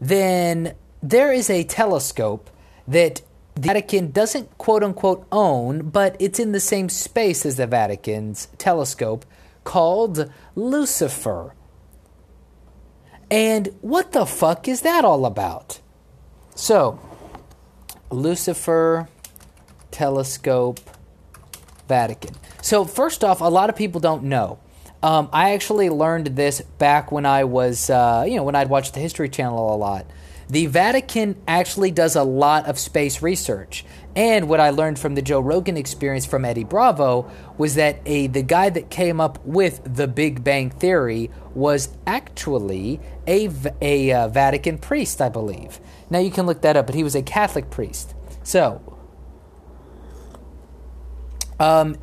then 0.00 0.74
there 1.02 1.30
is 1.30 1.50
a 1.50 1.64
telescope 1.64 2.48
that 2.88 3.20
the 3.54 3.60
Vatican 3.60 4.12
doesn't 4.12 4.56
quote 4.56 4.82
unquote 4.82 5.26
own, 5.30 5.90
but 5.90 6.16
it's 6.18 6.38
in 6.38 6.52
the 6.52 6.60
same 6.60 6.88
space 6.88 7.44
as 7.44 7.56
the 7.56 7.66
Vatican's 7.66 8.48
telescope 8.56 9.26
called 9.62 10.32
Lucifer. 10.56 11.54
And 13.32 13.70
what 13.80 14.12
the 14.12 14.26
fuck 14.26 14.68
is 14.68 14.82
that 14.82 15.06
all 15.06 15.24
about? 15.24 15.80
So, 16.54 17.00
Lucifer 18.10 19.08
telescope 19.90 20.80
Vatican. 21.88 22.34
So, 22.60 22.84
first 22.84 23.24
off, 23.24 23.40
a 23.40 23.44
lot 23.44 23.70
of 23.70 23.76
people 23.76 24.02
don't 24.02 24.24
know. 24.24 24.58
Um, 25.02 25.30
I 25.32 25.52
actually 25.52 25.88
learned 25.88 26.26
this 26.26 26.60
back 26.60 27.10
when 27.10 27.24
I 27.24 27.44
was, 27.44 27.88
uh, 27.88 28.26
you 28.28 28.36
know, 28.36 28.42
when 28.42 28.54
I'd 28.54 28.68
watched 28.68 28.92
the 28.92 29.00
History 29.00 29.30
Channel 29.30 29.74
a 29.74 29.78
lot. 29.78 30.04
The 30.50 30.66
Vatican 30.66 31.40
actually 31.48 31.90
does 31.90 32.16
a 32.16 32.24
lot 32.24 32.66
of 32.66 32.78
space 32.78 33.22
research. 33.22 33.86
And 34.14 34.48
what 34.48 34.60
I 34.60 34.70
learned 34.70 34.98
from 34.98 35.14
the 35.14 35.22
Joe 35.22 35.40
Rogan 35.40 35.76
experience 35.76 36.26
from 36.26 36.44
Eddie 36.44 36.64
Bravo 36.64 37.30
was 37.56 37.76
that 37.76 38.00
a 38.04 38.26
the 38.26 38.42
guy 38.42 38.68
that 38.68 38.90
came 38.90 39.20
up 39.20 39.44
with 39.44 39.80
the 39.84 40.06
Big 40.06 40.44
Bang 40.44 40.68
theory 40.70 41.30
was 41.54 41.96
actually 42.06 43.00
a, 43.26 43.48
a 43.80 44.12
uh, 44.12 44.28
Vatican 44.28 44.76
priest, 44.76 45.22
I 45.22 45.30
believe. 45.30 45.80
Now 46.10 46.18
you 46.18 46.30
can 46.30 46.44
look 46.44 46.60
that 46.60 46.76
up, 46.76 46.86
but 46.86 46.94
he 46.94 47.02
was 47.02 47.14
a 47.14 47.22
Catholic 47.22 47.70
priest. 47.70 48.14
So, 48.42 48.98
um, 51.58 51.96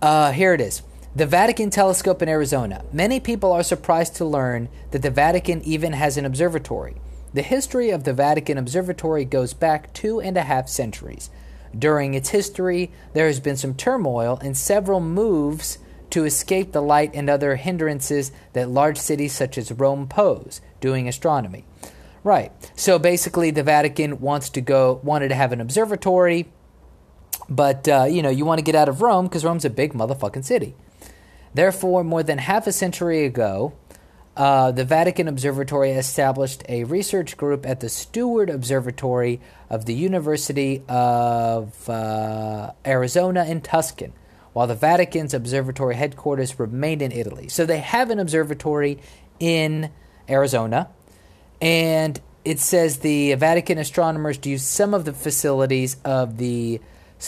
uh, 0.00 0.30
here 0.32 0.54
it 0.54 0.60
is. 0.60 0.82
The 1.16 1.26
Vatican 1.26 1.70
Telescope 1.70 2.22
in 2.22 2.28
Arizona. 2.28 2.84
Many 2.92 3.18
people 3.18 3.50
are 3.50 3.64
surprised 3.64 4.14
to 4.16 4.24
learn 4.24 4.68
that 4.92 5.02
the 5.02 5.10
Vatican 5.10 5.62
even 5.62 5.94
has 5.94 6.16
an 6.16 6.24
observatory. 6.24 7.00
The 7.34 7.42
history 7.42 7.90
of 7.90 8.04
the 8.04 8.14
Vatican 8.14 8.56
Observatory 8.56 9.24
goes 9.24 9.52
back 9.52 9.92
two 9.92 10.20
and 10.20 10.36
a 10.36 10.42
half 10.42 10.68
centuries. 10.68 11.30
During 11.76 12.14
its 12.14 12.30
history, 12.30 12.90
there 13.12 13.26
has 13.26 13.40
been 13.40 13.56
some 13.56 13.74
turmoil 13.74 14.38
and 14.42 14.56
several 14.56 15.00
moves 15.00 15.78
to 16.10 16.24
escape 16.24 16.72
the 16.72 16.80
light 16.80 17.10
and 17.12 17.28
other 17.28 17.56
hindrances 17.56 18.32
that 18.54 18.70
large 18.70 18.96
cities 18.96 19.34
such 19.34 19.58
as 19.58 19.70
Rome 19.70 20.08
pose 20.08 20.62
doing 20.80 21.06
astronomy. 21.06 21.64
Right. 22.24 22.50
So 22.74 22.98
basically, 22.98 23.50
the 23.50 23.62
Vatican 23.62 24.20
wants 24.20 24.48
to 24.50 24.60
go 24.60 25.00
wanted 25.02 25.28
to 25.28 25.34
have 25.34 25.52
an 25.52 25.60
observatory, 25.60 26.50
but 27.48 27.86
uh, 27.86 28.06
you 28.08 28.22
know 28.22 28.30
you 28.30 28.44
want 28.44 28.58
to 28.58 28.64
get 28.64 28.74
out 28.74 28.88
of 28.88 29.02
Rome 29.02 29.26
because 29.26 29.44
Rome's 29.44 29.64
a 29.64 29.70
big 29.70 29.92
motherfucking 29.92 30.44
city. 30.44 30.74
Therefore, 31.54 32.04
more 32.04 32.22
than 32.22 32.38
half 32.38 32.66
a 32.66 32.72
century 32.72 33.24
ago, 33.24 33.74
uh, 34.38 34.70
the 34.70 34.84
Vatican 34.84 35.26
Observatory 35.26 35.90
established 35.90 36.62
a 36.68 36.84
research 36.84 37.36
group 37.36 37.66
at 37.66 37.80
the 37.80 37.88
Steward 37.88 38.48
Observatory 38.48 39.40
of 39.68 39.84
the 39.84 39.94
University 39.94 40.84
of 40.88 41.90
uh, 41.90 42.70
Arizona 42.86 43.44
in 43.46 43.60
Tucson, 43.60 44.12
while 44.52 44.68
the 44.68 44.76
Vatican's 44.76 45.34
observatory 45.34 45.96
headquarters 45.96 46.56
remained 46.60 47.02
in 47.02 47.10
Italy. 47.10 47.48
So 47.48 47.66
they 47.66 47.80
have 47.80 48.10
an 48.10 48.20
observatory 48.20 49.00
in 49.40 49.90
Arizona, 50.28 50.88
and 51.60 52.20
it 52.44 52.60
says 52.60 52.98
the 52.98 53.34
Vatican 53.34 53.76
astronomers 53.78 54.38
used 54.44 54.66
some 54.66 54.94
of 54.94 55.04
the 55.04 55.12
facilities 55.12 55.96
of 56.04 56.38
the 56.38 56.80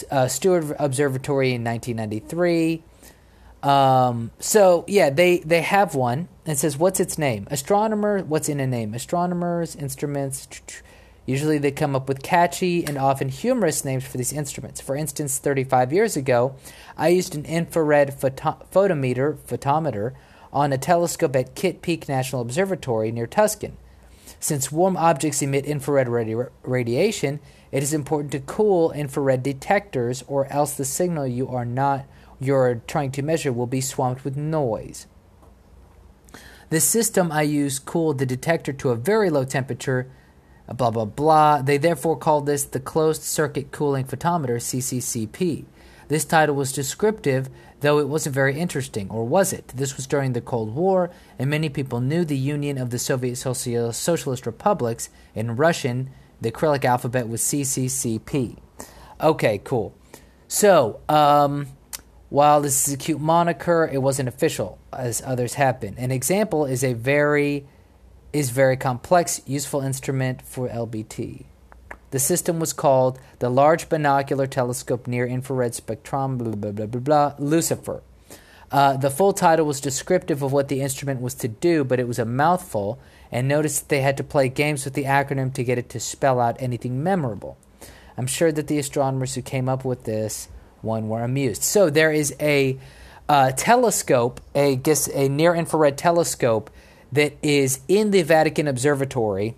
uh, 0.09 0.29
Steward 0.29 0.73
Observatory 0.79 1.53
in 1.55 1.65
1993. 1.65 2.83
Um, 3.63 4.31
so 4.39 4.85
yeah, 4.87 5.09
they 5.09 5.39
they 5.39 5.61
have 5.61 5.93
one. 5.93 6.29
It 6.45 6.57
says, 6.57 6.77
"What's 6.77 6.99
its 6.99 7.19
name?" 7.19 7.47
Astronomer. 7.51 8.23
What's 8.23 8.49
in 8.49 8.59
a 8.59 8.65
name? 8.65 8.95
Astronomers, 8.95 9.75
instruments. 9.75 10.47
Usually, 11.27 11.59
they 11.59 11.69
come 11.69 11.95
up 11.95 12.07
with 12.07 12.23
catchy 12.23 12.83
and 12.83 12.97
often 12.97 13.29
humorous 13.29 13.85
names 13.85 14.03
for 14.03 14.17
these 14.17 14.33
instruments. 14.33 14.81
For 14.81 14.95
instance, 14.95 15.37
35 15.37 15.93
years 15.93 16.17
ago, 16.17 16.55
I 16.97 17.09
used 17.09 17.35
an 17.35 17.45
infrared 17.45 18.15
photo- 18.15 18.57
photometer 18.73 19.35
photometer 19.47 20.13
on 20.51 20.73
a 20.73 20.79
telescope 20.79 21.35
at 21.35 21.53
Kitt 21.53 21.83
Peak 21.83 22.09
National 22.09 22.41
Observatory 22.41 23.11
near 23.11 23.27
Tucson. 23.27 23.77
Since 24.39 24.71
warm 24.71 24.97
objects 24.97 25.43
emit 25.43 25.65
infrared 25.65 26.07
radi- 26.07 26.49
radiation, 26.63 27.39
it 27.71 27.83
is 27.83 27.93
important 27.93 28.31
to 28.31 28.39
cool 28.39 28.91
infrared 28.91 29.43
detectors, 29.43 30.23
or 30.27 30.47
else 30.47 30.73
the 30.73 30.85
signal 30.85 31.27
you 31.27 31.47
are 31.49 31.65
not 31.65 32.05
you're 32.39 32.81
trying 32.87 33.11
to 33.11 33.21
measure 33.21 33.53
will 33.53 33.67
be 33.67 33.81
swamped 33.81 34.25
with 34.25 34.35
noise. 34.35 35.05
The 36.71 36.79
system 36.79 37.33
I 37.33 37.41
use 37.41 37.79
cooled 37.79 38.17
the 38.17 38.25
detector 38.25 38.71
to 38.71 38.91
a 38.91 38.95
very 38.95 39.29
low 39.29 39.43
temperature, 39.43 40.09
blah, 40.73 40.89
blah, 40.89 41.03
blah. 41.03 41.61
They 41.61 41.77
therefore 41.77 42.15
called 42.15 42.45
this 42.45 42.63
the 42.63 42.79
Closed 42.79 43.23
Circuit 43.23 43.73
Cooling 43.73 44.05
Photometer, 44.05 44.55
CCCP. 44.55 45.65
This 46.07 46.23
title 46.23 46.55
was 46.55 46.71
descriptive, 46.71 47.49
though 47.81 47.99
it 47.99 48.07
wasn't 48.07 48.35
very 48.35 48.57
interesting, 48.57 49.09
or 49.09 49.27
was 49.27 49.51
it? 49.51 49.67
This 49.75 49.97
was 49.97 50.07
during 50.07 50.31
the 50.31 50.39
Cold 50.39 50.73
War, 50.73 51.11
and 51.37 51.49
many 51.49 51.67
people 51.67 51.99
knew 51.99 52.23
the 52.23 52.37
Union 52.37 52.77
of 52.77 52.89
the 52.89 52.99
Soviet 52.99 53.35
Socialist 53.35 54.45
Republics. 54.45 55.09
In 55.35 55.57
Russian, 55.57 56.09
the 56.39 56.53
Cyrillic 56.57 56.85
alphabet 56.85 57.27
was 57.27 57.41
CCCP. 57.41 58.57
Okay, 59.19 59.57
cool. 59.65 59.93
So, 60.47 61.01
um, 61.09 61.67
while 62.31 62.61
this 62.61 62.87
is 62.87 62.93
a 62.93 62.97
cute 62.97 63.19
moniker, 63.19 63.89
it 63.91 64.01
wasn't 64.01 64.29
official, 64.29 64.79
as 64.93 65.21
others 65.25 65.55
have 65.55 65.81
been. 65.81 65.97
An 65.97 66.11
example 66.11 66.65
is 66.65 66.81
a 66.81 66.93
very 66.93 67.65
is 68.31 68.51
very 68.51 68.77
complex, 68.77 69.41
useful 69.45 69.81
instrument 69.81 70.41
for 70.41 70.69
LBT. 70.69 71.43
The 72.11 72.19
system 72.19 72.57
was 72.57 72.71
called 72.71 73.19
the 73.39 73.49
Large 73.49 73.89
Binocular 73.89 74.47
Telescope 74.47 75.07
Near 75.07 75.27
Infrared 75.27 75.75
Spectrum, 75.75 76.37
blah, 76.37 76.55
blah, 76.55 76.71
blah, 76.71 76.85
blah, 76.85 77.01
blah, 77.01 77.33
Lucifer. 77.37 78.01
Uh, 78.71 78.95
the 78.95 79.09
full 79.09 79.33
title 79.33 79.65
was 79.65 79.81
descriptive 79.81 80.41
of 80.41 80.53
what 80.53 80.69
the 80.69 80.79
instrument 80.79 81.19
was 81.19 81.33
to 81.33 81.49
do, 81.49 81.83
but 81.83 81.99
it 81.99 82.07
was 82.07 82.17
a 82.17 82.23
mouthful, 82.23 82.97
and 83.29 83.45
notice 83.45 83.81
that 83.81 83.89
they 83.89 83.99
had 83.99 84.15
to 84.15 84.23
play 84.23 84.47
games 84.47 84.85
with 84.85 84.93
the 84.93 85.03
acronym 85.03 85.53
to 85.53 85.65
get 85.65 85.77
it 85.77 85.89
to 85.89 85.99
spell 85.99 86.39
out 86.39 86.55
anything 86.61 87.03
memorable. 87.03 87.57
I'm 88.15 88.27
sure 88.27 88.53
that 88.53 88.67
the 88.67 88.79
astronomers 88.79 89.35
who 89.35 89.41
came 89.41 89.67
up 89.67 89.83
with 89.83 90.05
this 90.05 90.47
one 90.81 91.09
were 91.09 91.23
amused. 91.23 91.63
So 91.63 91.89
there 91.89 92.11
is 92.11 92.35
a 92.39 92.77
uh, 93.29 93.51
telescope, 93.51 94.41
a 94.53 94.75
guess 94.75 95.07
a 95.07 95.29
near 95.29 95.55
infrared 95.55 95.97
telescope 95.97 96.69
that 97.11 97.33
is 97.41 97.79
in 97.87 98.11
the 98.11 98.21
Vatican 98.23 98.67
Observatory 98.67 99.55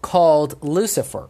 called 0.00 0.62
Lucifer. 0.62 1.28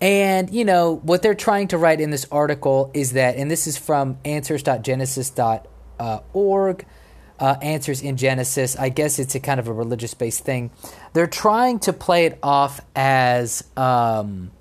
And, 0.00 0.50
you 0.50 0.64
know, 0.64 0.96
what 0.96 1.22
they're 1.22 1.34
trying 1.34 1.68
to 1.68 1.78
write 1.78 2.00
in 2.00 2.10
this 2.10 2.26
article 2.30 2.90
is 2.94 3.12
that, 3.12 3.36
and 3.36 3.50
this 3.50 3.66
is 3.66 3.78
from 3.78 4.18
answers.genesis.org, 4.24 6.86
uh, 7.40 7.56
Answers 7.62 8.02
in 8.02 8.16
Genesis. 8.16 8.76
I 8.76 8.90
guess 8.90 9.18
it's 9.18 9.34
a 9.34 9.40
kind 9.40 9.58
of 9.58 9.66
a 9.66 9.72
religious 9.72 10.14
based 10.14 10.44
thing. 10.44 10.70
They're 11.14 11.26
trying 11.26 11.80
to 11.80 11.92
play 11.92 12.26
it 12.26 12.38
off 12.42 12.80
as, 12.94 13.64
um, 13.76 14.52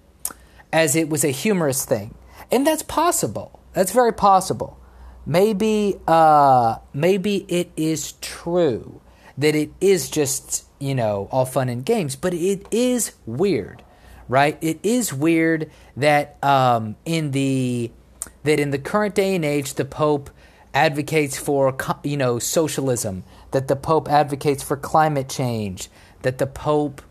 as 0.71 0.95
it 0.95 1.07
was 1.09 1.23
a 1.23 1.29
humorous 1.29 1.85
thing. 1.85 2.15
And 2.51 2.65
that's 2.65 2.83
possible. 2.83 3.59
That's 3.73 3.91
very 3.91 4.13
possible. 4.13 4.79
Maybe, 5.25 5.99
uh, 6.07 6.77
maybe 6.93 7.45
it 7.47 7.71
is 7.75 8.13
true 8.13 9.01
that 9.37 9.55
it 9.55 9.71
is 9.81 10.09
just 10.09 10.65
you 10.79 10.93
know 10.93 11.27
all 11.31 11.45
fun 11.45 11.69
and 11.69 11.85
games, 11.85 12.15
but 12.15 12.33
it 12.33 12.67
is 12.71 13.13
weird, 13.25 13.83
right? 14.27 14.57
It 14.61 14.79
is 14.83 15.13
weird 15.13 15.71
that 15.97 16.43
um, 16.43 16.95
in 17.05 17.31
the 17.31 17.91
that 18.43 18.59
in 18.59 18.71
the 18.71 18.79
current 18.79 19.15
day 19.15 19.35
and 19.35 19.45
age, 19.45 19.75
the 19.75 19.85
Pope 19.85 20.29
advocates 20.73 21.37
for 21.37 21.75
you 22.03 22.17
know 22.17 22.39
socialism, 22.39 23.23
that 23.51 23.67
the 23.67 23.75
Pope 23.75 24.09
advocates 24.09 24.61
for 24.61 24.75
climate 24.75 25.29
change, 25.29 25.89
that 26.21 26.37
the 26.37 26.47
Pope, 26.47 27.01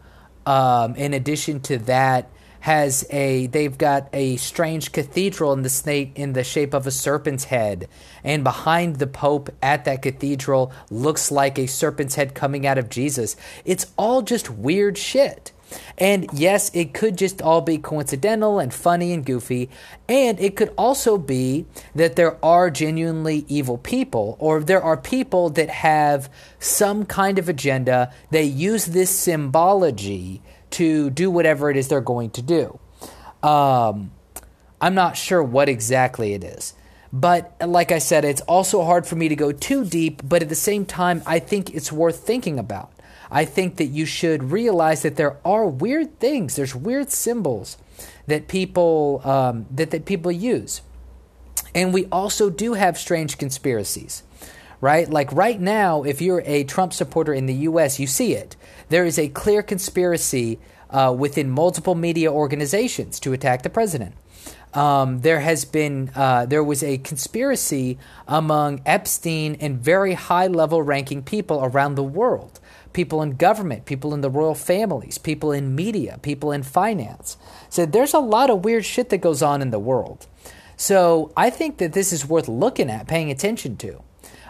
um, 0.46 0.94
in 0.96 1.14
addition 1.14 1.60
to 1.60 1.78
that, 1.78 2.30
has 2.62 3.04
a 3.10 3.46
they've 3.48 3.76
got 3.76 4.08
a 4.12 4.36
strange 4.36 4.92
cathedral 4.92 5.52
in 5.52 5.62
the 5.62 5.68
snake 5.68 6.12
in 6.14 6.32
the 6.32 6.44
shape 6.44 6.72
of 6.72 6.86
a 6.86 6.90
serpent's 6.90 7.44
head 7.44 7.88
and 8.22 8.44
behind 8.44 8.96
the 8.96 9.06
pope 9.06 9.50
at 9.60 9.84
that 9.84 10.00
cathedral 10.00 10.72
looks 10.88 11.30
like 11.30 11.58
a 11.58 11.66
serpent's 11.66 12.14
head 12.14 12.34
coming 12.34 12.66
out 12.66 12.78
of 12.78 12.88
Jesus 12.88 13.36
it's 13.64 13.92
all 13.96 14.22
just 14.22 14.48
weird 14.48 14.96
shit 14.96 15.52
and 15.98 16.28
yes, 16.32 16.70
it 16.74 16.94
could 16.94 17.16
just 17.16 17.40
all 17.42 17.60
be 17.60 17.78
coincidental 17.78 18.58
and 18.58 18.72
funny 18.72 19.12
and 19.12 19.24
goofy. 19.24 19.70
And 20.08 20.38
it 20.40 20.56
could 20.56 20.72
also 20.76 21.18
be 21.18 21.66
that 21.94 22.16
there 22.16 22.42
are 22.44 22.70
genuinely 22.70 23.44
evil 23.48 23.78
people, 23.78 24.36
or 24.38 24.60
there 24.60 24.82
are 24.82 24.96
people 24.96 25.50
that 25.50 25.70
have 25.70 26.30
some 26.58 27.04
kind 27.04 27.38
of 27.38 27.48
agenda. 27.48 28.12
They 28.30 28.44
use 28.44 28.86
this 28.86 29.10
symbology 29.10 30.42
to 30.72 31.10
do 31.10 31.30
whatever 31.30 31.70
it 31.70 31.76
is 31.76 31.88
they're 31.88 32.00
going 32.00 32.30
to 32.30 32.42
do. 32.42 32.78
Um, 33.42 34.12
I'm 34.80 34.94
not 34.94 35.16
sure 35.16 35.42
what 35.42 35.68
exactly 35.68 36.34
it 36.34 36.44
is. 36.44 36.74
But 37.12 37.54
like 37.64 37.92
I 37.92 37.98
said, 37.98 38.24
it's 38.24 38.40
also 38.42 38.84
hard 38.84 39.06
for 39.06 39.16
me 39.16 39.28
to 39.28 39.36
go 39.36 39.52
too 39.52 39.84
deep, 39.84 40.22
but 40.24 40.42
at 40.42 40.48
the 40.48 40.54
same 40.54 40.86
time, 40.86 41.22
I 41.26 41.38
think 41.40 41.74
it's 41.74 41.92
worth 41.92 42.26
thinking 42.26 42.58
about. 42.58 42.90
I 43.30 43.44
think 43.44 43.76
that 43.76 43.86
you 43.86 44.06
should 44.06 44.50
realize 44.50 45.02
that 45.02 45.16
there 45.16 45.38
are 45.44 45.66
weird 45.66 46.18
things, 46.18 46.56
there's 46.56 46.74
weird 46.74 47.10
symbols 47.10 47.76
that 48.26 48.48
people 48.48 49.20
um, 49.24 49.66
that, 49.70 49.90
that 49.90 50.04
people 50.04 50.32
use. 50.32 50.82
And 51.74 51.94
we 51.94 52.06
also 52.06 52.50
do 52.50 52.74
have 52.74 52.98
strange 52.98 53.38
conspiracies, 53.38 54.22
right? 54.82 55.08
Like 55.08 55.32
right 55.32 55.58
now, 55.58 56.02
if 56.02 56.20
you're 56.20 56.42
a 56.44 56.64
Trump 56.64 56.92
supporter 56.92 57.32
in 57.32 57.46
the 57.46 57.54
U.S., 57.70 57.98
you 57.98 58.06
see 58.06 58.34
it. 58.34 58.56
There 58.90 59.06
is 59.06 59.18
a 59.18 59.28
clear 59.28 59.62
conspiracy 59.62 60.58
uh, 60.90 61.14
within 61.16 61.48
multiple 61.48 61.94
media 61.94 62.30
organizations 62.30 63.18
to 63.20 63.32
attack 63.32 63.62
the 63.62 63.70
president. 63.70 64.14
Um, 64.74 65.20
there 65.20 65.40
has 65.40 65.64
been 65.64 66.10
uh, 66.14 66.46
there 66.46 66.64
was 66.64 66.82
a 66.82 66.98
conspiracy 66.98 67.98
among 68.26 68.82
Epstein 68.84 69.56
and 69.60 69.78
very 69.78 70.14
high 70.14 70.48
level 70.48 70.82
ranking 70.82 71.22
people 71.22 71.64
around 71.64 71.94
the 71.94 72.02
world 72.02 72.58
people 72.92 73.22
in 73.22 73.30
government, 73.36 73.86
people 73.86 74.12
in 74.12 74.20
the 74.20 74.28
royal 74.28 74.54
families, 74.54 75.16
people 75.16 75.50
in 75.50 75.74
media, 75.74 76.18
people 76.20 76.52
in 76.52 76.62
finance. 76.62 77.38
So 77.70 77.86
there's 77.86 78.12
a 78.12 78.18
lot 78.18 78.50
of 78.50 78.66
weird 78.66 78.84
shit 78.84 79.08
that 79.08 79.22
goes 79.22 79.42
on 79.42 79.62
in 79.62 79.70
the 79.70 79.78
world. 79.78 80.26
So 80.76 81.32
I 81.34 81.48
think 81.48 81.78
that 81.78 81.94
this 81.94 82.12
is 82.12 82.26
worth 82.26 82.48
looking 82.48 82.90
at, 82.90 83.06
paying 83.06 83.30
attention 83.30 83.78
to. 83.78 84.02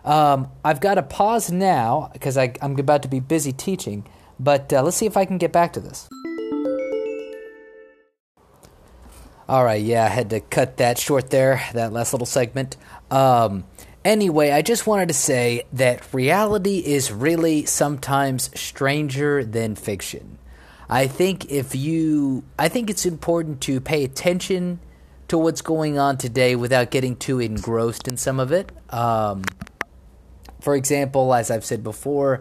Um, 0.05 0.51
I've 0.65 0.81
got 0.81 0.95
to 0.95 1.03
pause 1.03 1.51
now 1.51 2.11
because 2.12 2.37
I'm 2.37 2.79
about 2.79 3.03
to 3.03 3.09
be 3.09 3.21
busy 3.21 3.53
teaching, 3.53 4.07
but 4.38 4.73
uh, 4.73 4.83
let's 4.83 4.97
see 4.97 5.07
if 5.07 5.17
I 5.17 5.25
can 5.25 5.38
get 5.38 5.53
back 5.53 5.73
to 5.75 5.81
this. 5.81 6.09
All 9.49 9.65
right, 9.65 9.83
yeah, 9.83 10.05
I 10.05 10.09
had 10.09 10.31
to 10.31 10.41
cut 10.41 10.79
that 10.79 10.99
short 10.99 11.31
there, 11.31 11.62
that 11.75 11.93
last 11.93 12.12
little 12.12 12.27
segment. 12.27 12.77
Um, 13.11 13.65
anyway, 14.05 14.51
I 14.51 14.62
just 14.62 14.87
wanted 14.87 15.09
to 15.09 15.15
say 15.15 15.65
that 15.73 16.12
reality 16.15 16.79
is 16.79 17.12
really 17.12 17.67
sometimes 17.67 18.51
stranger 18.59 19.45
than 19.45 19.75
fiction. 19.75 20.38
I 20.88 21.07
think 21.07 21.51
if 21.51 21.75
you, 21.75 22.45
I 22.59 22.69
think 22.69 22.88
it's 22.88 23.05
important 23.05 23.61
to 23.62 23.81
pay 23.81 24.05
attention 24.05 24.81
to 25.29 25.38
what's 25.38 25.62
going 25.62 25.99
on 25.99 26.19
today 26.19 26.55
without 26.57 26.91
getting 26.91 27.17
too 27.17 27.41
engrossed 27.41 28.07
in 28.07 28.17
some 28.17 28.38
of 28.38 28.53
it. 28.53 28.71
Um, 28.91 29.43
for 30.62 30.77
example, 30.77 31.35
as 31.35 31.51
I've 31.51 31.64
said 31.64 31.83
before, 31.83 32.40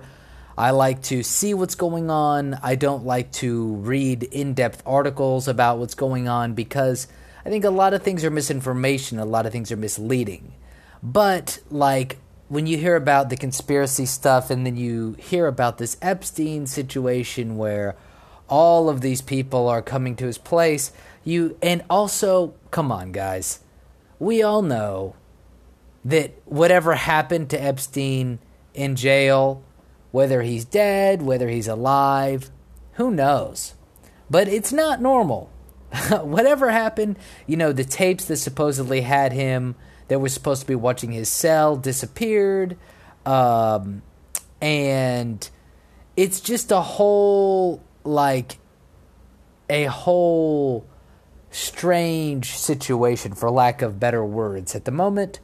I 0.56 0.70
like 0.70 1.02
to 1.04 1.24
see 1.24 1.56
what's 1.56 1.74
going 1.74 2.12
on. 2.12 2.54
I 2.62 2.76
don't 2.76 3.04
like 3.04 3.32
to 3.34 3.74
read 3.78 4.22
in 4.24 4.54
depth 4.54 4.84
articles 4.86 5.48
about 5.48 5.80
what's 5.80 5.96
going 5.96 6.28
on 6.28 6.54
because 6.54 7.08
I 7.44 7.50
think 7.50 7.66
a 7.66 7.72
lot 7.72 7.96
of 7.96 8.04
things 8.04 8.24
are 8.24 8.30
misinformation, 8.30 9.18
a 9.18 9.26
lot 9.26 9.48
of 9.48 9.52
things 9.52 9.72
are 9.72 9.78
misleading. 9.78 10.54
But, 11.02 11.60
like, 11.72 12.18
when 12.48 12.68
you 12.68 12.78
hear 12.78 12.96
about 12.96 13.30
the 13.30 13.38
conspiracy 13.38 14.06
stuff 14.06 14.52
and 14.52 14.68
then 14.68 14.78
you 14.78 15.14
hear 15.14 15.48
about 15.48 15.80
this 15.80 15.98
Epstein 16.00 16.68
situation 16.68 17.58
where 17.58 17.96
all 18.48 18.88
of 18.88 19.02
these 19.02 19.24
people 19.24 19.68
are 19.68 19.82
coming 19.82 20.16
to 20.18 20.28
his 20.28 20.38
place, 20.38 20.92
you, 21.24 21.58
and 21.64 21.84
also, 21.90 22.54
come 22.70 22.92
on, 22.92 23.12
guys, 23.14 23.62
we 24.20 24.44
all 24.44 24.62
know 24.62 25.16
that 26.04 26.34
whatever 26.46 26.96
happened 26.96 27.50
to 27.52 27.62
Epstein 27.62 28.40
in 28.74 28.96
jail, 28.96 29.64
whether 30.12 30.42
he's 30.42 30.66
dead, 30.66 31.22
whether 31.22 31.50
he's 31.50 31.68
alive, 31.68 32.50
who 32.94 33.12
knows? 33.12 33.74
But 34.30 34.48
it's 34.48 34.72
not 34.72 35.02
normal. 35.02 35.50
Whatever 36.22 36.72
happened, 36.72 37.18
you 37.48 37.58
know, 37.58 37.74
the 37.74 37.84
tapes 37.84 38.26
that 38.26 38.38
supposedly 38.38 39.02
had 39.02 39.34
him 39.34 39.76
that 40.08 40.20
were 40.20 40.30
supposed 40.30 40.62
to 40.62 40.68
be 40.68 40.76
watching 40.76 41.12
his 41.12 41.30
cell 41.30 41.76
disappeared. 41.76 42.78
Um, 43.26 44.02
and 44.62 45.50
it's 46.16 46.40
just 46.40 46.72
a 46.72 46.82
whole, 46.82 47.84
like, 48.04 48.58
a 49.70 49.86
whole 49.86 50.86
strange 51.50 52.58
situation, 52.58 53.34
for 53.34 53.50
lack 53.50 53.82
of 53.82 54.00
better 54.00 54.24
words, 54.24 54.76
at 54.76 54.86
the 54.86 54.92
moment. 54.92 55.40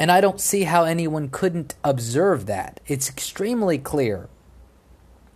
And 0.00 0.10
I 0.10 0.22
don't 0.22 0.40
see 0.40 0.62
how 0.62 0.84
anyone 0.84 1.28
couldn't 1.28 1.74
observe 1.84 2.46
that. 2.46 2.80
It's 2.86 3.10
extremely 3.10 3.76
clear 3.76 4.30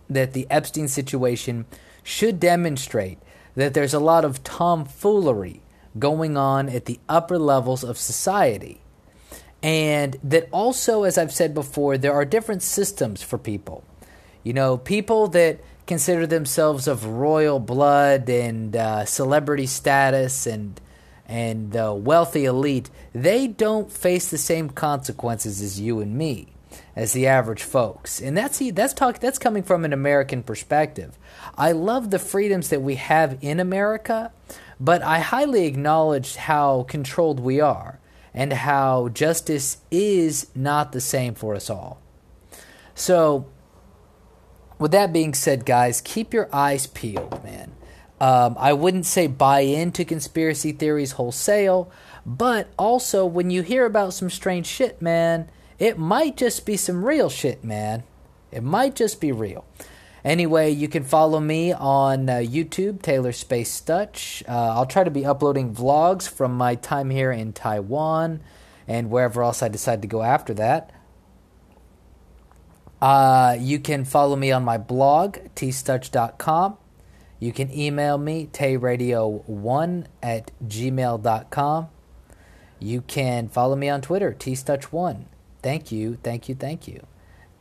that 0.09 0.33
the 0.33 0.47
Epstein 0.49 0.87
situation 0.87 1.65
should 2.01 2.39
demonstrate 2.39 3.19
that 3.53 3.75
there's 3.75 3.93
a 3.93 3.99
lot 3.99 4.25
of 4.25 4.43
tomfoolery 4.43 5.61
going 5.99 6.35
on 6.35 6.67
at 6.67 6.85
the 6.85 6.99
upper 7.07 7.37
levels 7.37 7.83
of 7.83 7.99
society. 7.99 8.81
And 9.61 10.17
that 10.23 10.49
also, 10.51 11.03
as 11.03 11.19
I've 11.19 11.31
said 11.31 11.53
before, 11.53 11.99
there 11.99 12.13
are 12.13 12.25
different 12.25 12.63
systems 12.63 13.21
for 13.21 13.37
people. 13.37 13.83
You 14.43 14.53
know, 14.53 14.77
people 14.77 15.27
that 15.29 15.59
consider 15.85 16.25
themselves 16.25 16.87
of 16.87 17.05
royal 17.05 17.59
blood 17.59 18.27
and 18.29 18.75
uh, 18.75 19.05
celebrity 19.05 19.67
status 19.67 20.47
and 20.47 20.81
and 21.27 21.71
the 21.71 21.93
wealthy 21.93 22.45
elite, 22.45 22.89
they 23.13 23.47
don't 23.47 23.91
face 23.91 24.29
the 24.29 24.37
same 24.37 24.69
consequences 24.69 25.61
as 25.61 25.79
you 25.79 25.99
and 25.99 26.15
me, 26.15 26.47
as 26.95 27.13
the 27.13 27.27
average 27.27 27.63
folks. 27.63 28.21
And 28.21 28.37
that's 28.37 28.59
that's 28.71 28.93
talk 28.93 29.19
that's 29.19 29.39
coming 29.39 29.63
from 29.63 29.85
an 29.85 29.93
American 29.93 30.43
perspective. 30.43 31.17
I 31.57 31.71
love 31.71 32.11
the 32.11 32.19
freedoms 32.19 32.69
that 32.69 32.81
we 32.81 32.95
have 32.95 33.37
in 33.41 33.59
America, 33.59 34.31
but 34.79 35.01
I 35.01 35.19
highly 35.19 35.65
acknowledge 35.65 36.35
how 36.35 36.83
controlled 36.83 37.39
we 37.39 37.59
are 37.59 37.99
and 38.33 38.51
how 38.51 39.07
justice 39.09 39.77
is 39.89 40.47
not 40.53 40.91
the 40.91 41.01
same 41.01 41.33
for 41.33 41.55
us 41.55 41.69
all. 41.69 42.01
So, 42.93 43.47
with 44.77 44.91
that 44.91 45.13
being 45.13 45.33
said, 45.33 45.65
guys, 45.65 46.01
keep 46.01 46.33
your 46.33 46.49
eyes 46.53 46.87
peeled, 46.87 47.43
man. 47.43 47.74
Um, 48.25 48.55
I 48.57 48.73
wouldn't 48.73 49.05
say 49.05 49.27
buy 49.27 49.59
into 49.59 50.03
conspiracy 50.03 50.71
theories 50.71 51.11
wholesale, 51.11 51.91
but 52.25 52.69
also 52.75 53.23
when 53.23 53.51
you 53.51 53.61
hear 53.61 53.85
about 53.85 54.15
some 54.15 54.31
strange 54.31 54.65
shit, 54.65 54.99
man, 54.99 55.47
it 55.77 55.99
might 55.99 56.35
just 56.35 56.65
be 56.65 56.75
some 56.75 57.05
real 57.05 57.29
shit, 57.29 57.63
man. 57.63 58.01
It 58.51 58.63
might 58.63 58.95
just 58.95 59.21
be 59.21 59.31
real. 59.31 59.63
Anyway, 60.23 60.71
you 60.71 60.87
can 60.87 61.03
follow 61.03 61.39
me 61.39 61.71
on 61.71 62.27
uh, 62.27 62.37
YouTube, 62.37 63.03
Taylor 63.03 63.31
Space 63.31 63.79
Stutch. 63.79 64.41
Uh, 64.49 64.73
I'll 64.73 64.87
try 64.87 65.03
to 65.03 65.11
be 65.11 65.23
uploading 65.23 65.75
vlogs 65.75 66.27
from 66.27 66.57
my 66.57 66.73
time 66.73 67.11
here 67.11 67.31
in 67.31 67.53
Taiwan 67.53 68.41
and 68.87 69.11
wherever 69.11 69.43
else 69.43 69.61
I 69.61 69.67
decide 69.67 70.01
to 70.01 70.07
go 70.07 70.23
after 70.23 70.55
that. 70.55 70.91
Uh, 72.99 73.55
you 73.59 73.77
can 73.77 74.03
follow 74.03 74.35
me 74.35 74.51
on 74.51 74.63
my 74.63 74.79
blog, 74.79 75.37
tstutch.com. 75.55 76.77
You 77.39 77.51
can 77.51 77.71
email 77.71 78.17
me, 78.17 78.47
tayradio1 78.51 80.05
at 80.23 80.51
gmail.com. 80.65 81.89
You 82.79 83.01
can 83.01 83.47
follow 83.49 83.75
me 83.75 83.89
on 83.89 84.01
Twitter, 84.01 84.35
tstutch1. 84.37 85.25
Thank 85.61 85.91
you, 85.91 86.17
thank 86.23 86.47
you, 86.47 86.55
thank 86.55 86.87
you. 86.87 87.05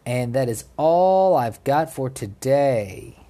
And 0.07 0.35
that 0.35 0.49
is 0.49 0.65
all 0.77 1.37
I've 1.37 1.63
got 1.65 1.93
for 1.93 2.11
today. 2.11 3.24